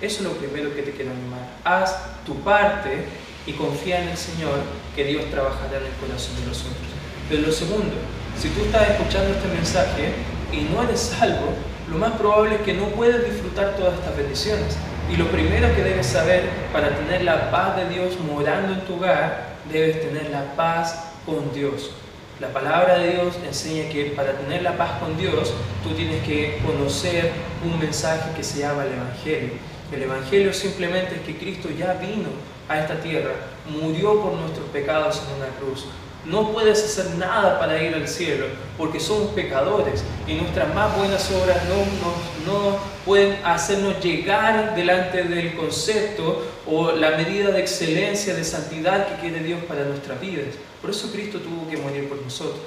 Eso 0.00 0.18
es 0.18 0.24
lo 0.24 0.32
primero 0.32 0.74
que 0.74 0.82
te 0.82 0.92
quiero 0.92 1.10
animar. 1.10 1.40
Haz 1.64 2.24
tu 2.24 2.34
parte 2.36 3.04
y 3.48 3.52
confía 3.54 4.02
en 4.02 4.08
el 4.08 4.16
Señor 4.16 4.60
que 4.94 5.04
Dios 5.04 5.24
trabajará 5.30 5.78
en 5.78 5.86
el 5.86 5.92
corazón 5.94 6.36
de 6.36 6.46
los 6.46 6.60
otros. 6.60 6.88
Pero 7.30 7.42
lo 7.42 7.52
segundo, 7.52 7.94
si 8.38 8.50
tú 8.50 8.60
estás 8.66 8.90
escuchando 8.90 9.30
este 9.30 9.48
mensaje 9.48 10.12
y 10.52 10.72
no 10.72 10.82
eres 10.82 11.00
salvo, 11.00 11.54
lo 11.90 11.96
más 11.96 12.12
probable 12.12 12.56
es 12.56 12.60
que 12.60 12.74
no 12.74 12.88
puedas 12.88 13.24
disfrutar 13.24 13.74
todas 13.76 13.94
estas 13.94 14.16
bendiciones. 14.16 14.76
Y 15.10 15.16
lo 15.16 15.26
primero 15.28 15.74
que 15.74 15.82
debes 15.82 16.06
saber 16.06 16.42
para 16.72 16.94
tener 16.94 17.24
la 17.24 17.50
paz 17.50 17.76
de 17.76 17.88
Dios 17.88 18.20
morando 18.20 18.74
en 18.74 18.80
tu 18.82 18.96
hogar, 18.96 19.56
debes 19.72 20.02
tener 20.02 20.28
la 20.28 20.54
paz 20.54 21.12
con 21.24 21.50
Dios. 21.54 21.92
La 22.40 22.48
palabra 22.52 22.98
de 22.98 23.12
Dios 23.12 23.34
enseña 23.46 23.88
que 23.88 24.12
para 24.14 24.32
tener 24.32 24.62
la 24.62 24.76
paz 24.76 25.00
con 25.00 25.16
Dios, 25.16 25.54
tú 25.82 25.94
tienes 25.94 26.22
que 26.24 26.60
conocer 26.64 27.32
un 27.64 27.78
mensaje 27.78 28.30
que 28.36 28.44
se 28.44 28.60
llama 28.60 28.84
el 28.84 28.92
Evangelio. 28.92 29.54
El 29.90 30.02
Evangelio 30.02 30.52
simplemente 30.52 31.16
es 31.16 31.22
que 31.22 31.38
Cristo 31.38 31.70
ya 31.76 31.94
vino 31.94 32.28
a 32.68 32.78
esta 32.78 33.00
tierra, 33.00 33.32
murió 33.68 34.20
por 34.20 34.32
nuestros 34.32 34.66
pecados 34.68 35.20
en 35.26 35.42
una 35.42 35.48
cruz. 35.58 35.86
No 36.24 36.52
puedes 36.52 36.84
hacer 36.84 37.14
nada 37.16 37.58
para 37.58 37.82
ir 37.82 37.94
al 37.94 38.06
cielo 38.06 38.46
porque 38.76 39.00
somos 39.00 39.28
pecadores 39.32 40.02
y 40.26 40.34
nuestras 40.34 40.74
más 40.74 40.94
buenas 40.96 41.30
obras 41.30 41.56
no, 41.64 42.52
no, 42.52 42.78
pueden 43.06 43.38
hacernos 43.44 43.98
llegar 44.02 44.74
delante 44.74 45.22
del 45.22 45.56
concepto 45.56 46.44
o 46.66 46.92
la 46.92 47.12
medida 47.12 47.50
de 47.50 47.60
excelencia, 47.60 48.34
de 48.34 48.44
santidad 48.44 49.08
que 49.08 49.20
quiere 49.22 49.42
Dios 49.42 49.62
para 49.64 49.84
nuestras 49.84 50.20
vidas. 50.20 50.46
Por 50.82 50.90
eso 50.90 51.10
Cristo 51.10 51.38
tuvo 51.38 51.68
que 51.70 51.78
morir 51.78 52.08
por 52.08 52.20
nosotros. 52.20 52.60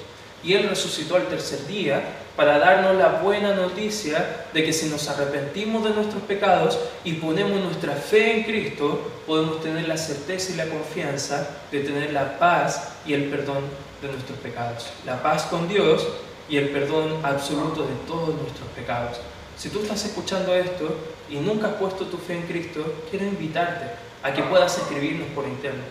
Y 0.43 0.53
Él 0.53 0.69
resucitó 0.69 1.15
al 1.15 1.27
tercer 1.27 1.67
día 1.67 2.01
para 2.35 2.57
darnos 2.57 2.95
la 2.95 3.21
buena 3.21 3.53
noticia 3.53 4.47
de 4.53 4.63
que 4.63 4.73
si 4.73 4.87
nos 4.87 5.07
arrepentimos 5.09 5.83
de 5.83 5.91
nuestros 5.91 6.23
pecados 6.23 6.79
y 7.03 7.13
ponemos 7.13 7.59
nuestra 7.61 7.93
fe 7.93 8.37
en 8.37 8.43
Cristo, 8.43 9.11
podemos 9.27 9.61
tener 9.61 9.87
la 9.87 9.97
certeza 9.97 10.53
y 10.53 10.55
la 10.55 10.65
confianza 10.65 11.47
de 11.71 11.81
tener 11.81 12.13
la 12.13 12.39
paz 12.39 12.93
y 13.05 13.13
el 13.13 13.25
perdón 13.25 13.63
de 14.01 14.07
nuestros 14.07 14.39
pecados. 14.39 14.87
La 15.05 15.21
paz 15.21 15.43
con 15.43 15.67
Dios 15.67 16.07
y 16.49 16.57
el 16.57 16.69
perdón 16.69 17.19
absoluto 17.23 17.83
de 17.83 17.93
todos 18.07 18.35
nuestros 18.35 18.67
pecados. 18.75 19.19
Si 19.57 19.69
tú 19.69 19.81
estás 19.81 20.03
escuchando 20.05 20.55
esto 20.55 20.95
y 21.29 21.35
nunca 21.35 21.67
has 21.67 21.73
puesto 21.75 22.05
tu 22.05 22.17
fe 22.17 22.35
en 22.35 22.43
Cristo, 22.43 22.83
quiero 23.09 23.25
invitarte 23.25 23.85
a 24.23 24.33
que 24.33 24.43
puedas 24.43 24.77
escribirnos 24.77 25.27
por 25.29 25.47
interno, 25.47 25.83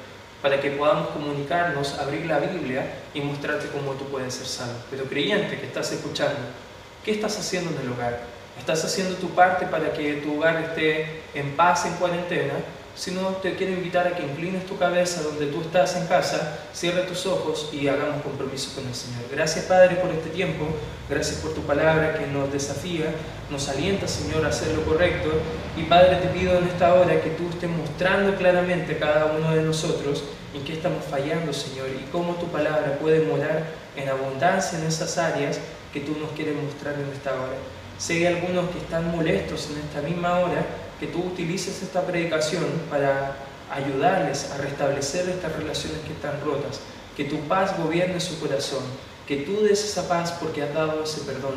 para 0.42 0.60
que 0.60 0.70
podamos 0.70 1.08
comunicarnos, 1.10 1.98
abrir 1.98 2.26
la 2.26 2.38
Biblia 2.38 2.86
y 3.12 3.20
mostrarte 3.20 3.68
cómo 3.68 3.92
tú 3.92 4.04
puedes 4.06 4.34
ser 4.34 4.46
salvo. 4.46 4.78
Pero 4.90 5.04
creyente 5.04 5.58
que 5.58 5.66
estás 5.66 5.92
escuchando, 5.92 6.38
¿qué 7.04 7.12
estás 7.12 7.38
haciendo 7.38 7.70
en 7.70 7.86
el 7.86 7.92
hogar? 7.92 8.20
¿Estás 8.58 8.84
haciendo 8.84 9.16
tu 9.16 9.30
parte 9.30 9.66
para 9.66 9.92
que 9.92 10.14
tu 10.14 10.36
hogar 10.36 10.56
esté 10.62 11.22
en 11.34 11.56
paz 11.56 11.86
en 11.86 11.94
cuarentena? 11.94 12.54
Si 12.96 13.12
no, 13.12 13.28
te 13.36 13.54
quiero 13.54 13.72
invitar 13.72 14.06
a 14.06 14.16
que 14.16 14.22
inclines 14.22 14.66
tu 14.66 14.76
cabeza 14.76 15.22
donde 15.22 15.46
tú 15.46 15.62
estás 15.62 15.96
en 15.96 16.06
casa, 16.06 16.58
cierre 16.74 17.02
tus 17.02 17.24
ojos 17.24 17.70
y 17.72 17.88
hagamos 17.88 18.22
compromiso 18.22 18.74
con 18.74 18.86
el 18.86 18.94
Señor. 18.94 19.22
Gracias 19.30 19.64
Padre 19.66 19.96
por 19.96 20.10
este 20.10 20.28
tiempo, 20.30 20.66
gracias 21.08 21.38
por 21.38 21.54
tu 21.54 21.62
palabra 21.62 22.18
que 22.18 22.26
nos 22.26 22.52
desafía, 22.52 23.06
nos 23.50 23.68
alienta 23.68 24.06
Señor 24.06 24.44
a 24.44 24.48
hacer 24.48 24.74
lo 24.74 24.84
correcto. 24.84 25.30
Y 25.76 25.84
Padre 25.84 26.16
te 26.16 26.28
pido 26.28 26.58
en 26.58 26.64
esta 26.64 26.94
hora 26.94 27.20
que 27.22 27.30
tú 27.30 27.48
estés 27.48 27.70
mostrando 27.70 28.34
claramente 28.36 28.96
a 28.96 28.98
cada 28.98 29.26
uno 29.26 29.54
de 29.54 29.62
nosotros 29.62 30.24
en 30.52 30.64
qué 30.64 30.72
estamos 30.74 31.04
fallando 31.04 31.52
Señor 31.52 31.88
y 31.88 32.10
cómo 32.10 32.34
tu 32.34 32.46
palabra 32.48 32.98
puede 33.00 33.24
morar 33.24 33.64
en 33.96 34.08
abundancia 34.08 34.78
en 34.78 34.86
esas 34.86 35.16
áreas 35.16 35.58
que 35.92 36.00
tú 36.00 36.16
nos 36.18 36.30
quieres 36.32 36.54
mostrar 36.54 36.94
en 36.94 37.08
esta 37.12 37.32
hora. 37.32 37.56
Si 37.98 38.14
hay 38.14 38.26
algunos 38.26 38.70
que 38.70 38.78
están 38.78 39.10
molestos 39.10 39.68
en 39.70 39.78
esta 39.78 40.00
misma 40.02 40.38
hora, 40.38 40.64
que 41.00 41.06
tú 41.06 41.20
utilices 41.20 41.82
esta 41.82 42.02
predicación 42.02 42.64
para 42.90 43.36
ayudarles 43.70 44.50
a 44.52 44.58
restablecer 44.58 45.28
estas 45.30 45.56
relaciones 45.56 45.98
que 46.06 46.12
están 46.12 46.40
rotas, 46.44 46.80
que 47.16 47.24
tu 47.24 47.38
paz 47.48 47.76
gobierne 47.78 48.20
su 48.20 48.38
corazón, 48.38 48.82
que 49.26 49.38
tú 49.38 49.62
des 49.62 49.82
esa 49.82 50.06
paz 50.08 50.32
porque 50.38 50.62
has 50.62 50.74
dado 50.74 51.02
ese 51.02 51.22
perdón, 51.22 51.54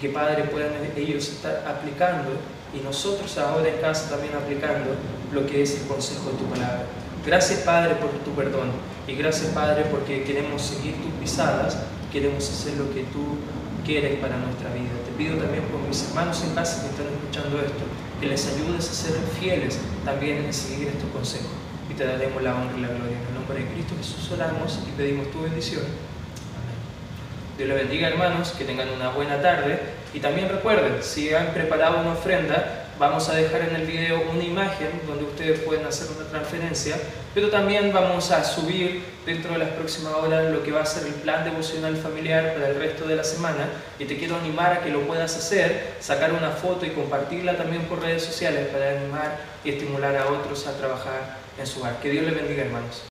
que 0.00 0.10
Padre 0.10 0.44
puedan 0.44 0.72
ellos 0.96 1.28
estar 1.28 1.64
aplicando 1.66 2.30
y 2.74 2.84
nosotros 2.84 3.36
ahora 3.38 3.68
en 3.68 3.80
casa 3.80 4.10
también 4.10 4.34
aplicando 4.34 4.90
lo 5.32 5.46
que 5.46 5.62
es 5.62 5.80
el 5.80 5.86
consejo 5.88 6.30
de 6.30 6.36
tu 6.36 6.44
palabra. 6.44 6.84
Gracias 7.24 7.60
Padre 7.60 7.96
por 7.96 8.10
tu 8.10 8.30
perdón. 8.32 8.70
Y 9.08 9.14
gracias 9.14 9.52
Padre 9.52 9.84
porque 9.90 10.24
queremos 10.24 10.62
seguir 10.62 10.94
tus 11.02 11.12
pisadas, 11.20 11.78
queremos 12.12 12.48
hacer 12.48 12.74
lo 12.74 12.92
que 12.92 13.02
tú 13.04 13.38
quieres 13.84 14.18
para 14.20 14.36
nuestra 14.36 14.68
vida. 14.74 14.90
Te 15.06 15.12
pido 15.16 15.36
también 15.38 15.64
por 15.64 15.80
mis 15.80 16.04
hermanos 16.08 16.42
en 16.44 16.54
casa 16.54 16.82
que 16.82 16.90
están 16.90 17.06
escuchando 17.06 17.58
esto, 17.58 17.84
que 18.20 18.26
les 18.26 18.46
ayudes 18.46 18.88
a 18.88 18.92
ser 18.92 19.14
fieles 19.38 19.78
también 20.04 20.44
en 20.44 20.52
seguir 20.52 20.88
estos 20.88 21.10
consejos. 21.10 21.50
Y 21.90 21.94
te 21.94 22.04
daremos 22.04 22.42
la 22.42 22.54
honra 22.54 22.76
y 22.76 22.80
la 22.80 22.88
gloria. 22.88 23.18
En 23.18 23.26
el 23.28 23.34
nombre 23.34 23.58
de 23.60 23.66
Cristo 23.72 23.94
Jesús 23.98 24.32
oramos 24.32 24.80
y 24.88 24.92
pedimos 24.96 25.30
tu 25.30 25.42
bendición. 25.42 25.82
Amén. 25.82 27.56
Dios 27.58 27.68
les 27.68 27.78
bendiga 27.78 28.08
hermanos, 28.08 28.52
que 28.56 28.64
tengan 28.64 28.88
una 28.90 29.10
buena 29.10 29.40
tarde. 29.40 29.80
Y 30.14 30.20
también 30.20 30.48
recuerden, 30.48 31.02
si 31.02 31.32
han 31.34 31.52
preparado 31.52 32.00
una 32.00 32.12
ofrenda, 32.12 32.86
vamos 32.98 33.28
a 33.28 33.34
dejar 33.34 33.62
en 33.62 33.76
el 33.76 33.86
video 33.86 34.30
una 34.30 34.42
imagen 34.42 34.88
donde 35.06 35.24
ustedes 35.24 35.60
pueden 35.60 35.84
hacer 35.86 36.08
una 36.16 36.26
transferencia, 36.28 36.96
pero 37.36 37.50
también 37.50 37.92
vamos 37.92 38.30
a 38.30 38.42
subir 38.42 39.02
dentro 39.26 39.52
de 39.52 39.58
las 39.58 39.68
próximas 39.68 40.14
horas 40.14 40.50
lo 40.50 40.62
que 40.62 40.72
va 40.72 40.80
a 40.80 40.86
ser 40.86 41.06
el 41.06 41.12
plan 41.16 41.44
devocional 41.44 41.94
familiar 41.94 42.54
para 42.54 42.68
el 42.68 42.76
resto 42.76 43.06
de 43.06 43.14
la 43.14 43.24
semana 43.24 43.68
y 43.98 44.06
te 44.06 44.16
quiero 44.16 44.36
animar 44.36 44.72
a 44.72 44.80
que 44.80 44.88
lo 44.88 45.02
puedas 45.02 45.36
hacer, 45.36 45.96
sacar 46.00 46.32
una 46.32 46.52
foto 46.52 46.86
y 46.86 46.92
compartirla 46.92 47.58
también 47.58 47.82
por 47.82 48.00
redes 48.00 48.24
sociales 48.24 48.68
para 48.68 48.98
animar 48.98 49.36
y 49.62 49.68
estimular 49.68 50.16
a 50.16 50.30
otros 50.30 50.66
a 50.66 50.78
trabajar 50.78 51.36
en 51.58 51.66
su 51.66 51.80
hogar. 51.80 52.00
Que 52.00 52.08
Dios 52.08 52.24
les 52.24 52.34
bendiga 52.34 52.62
hermanos. 52.62 53.02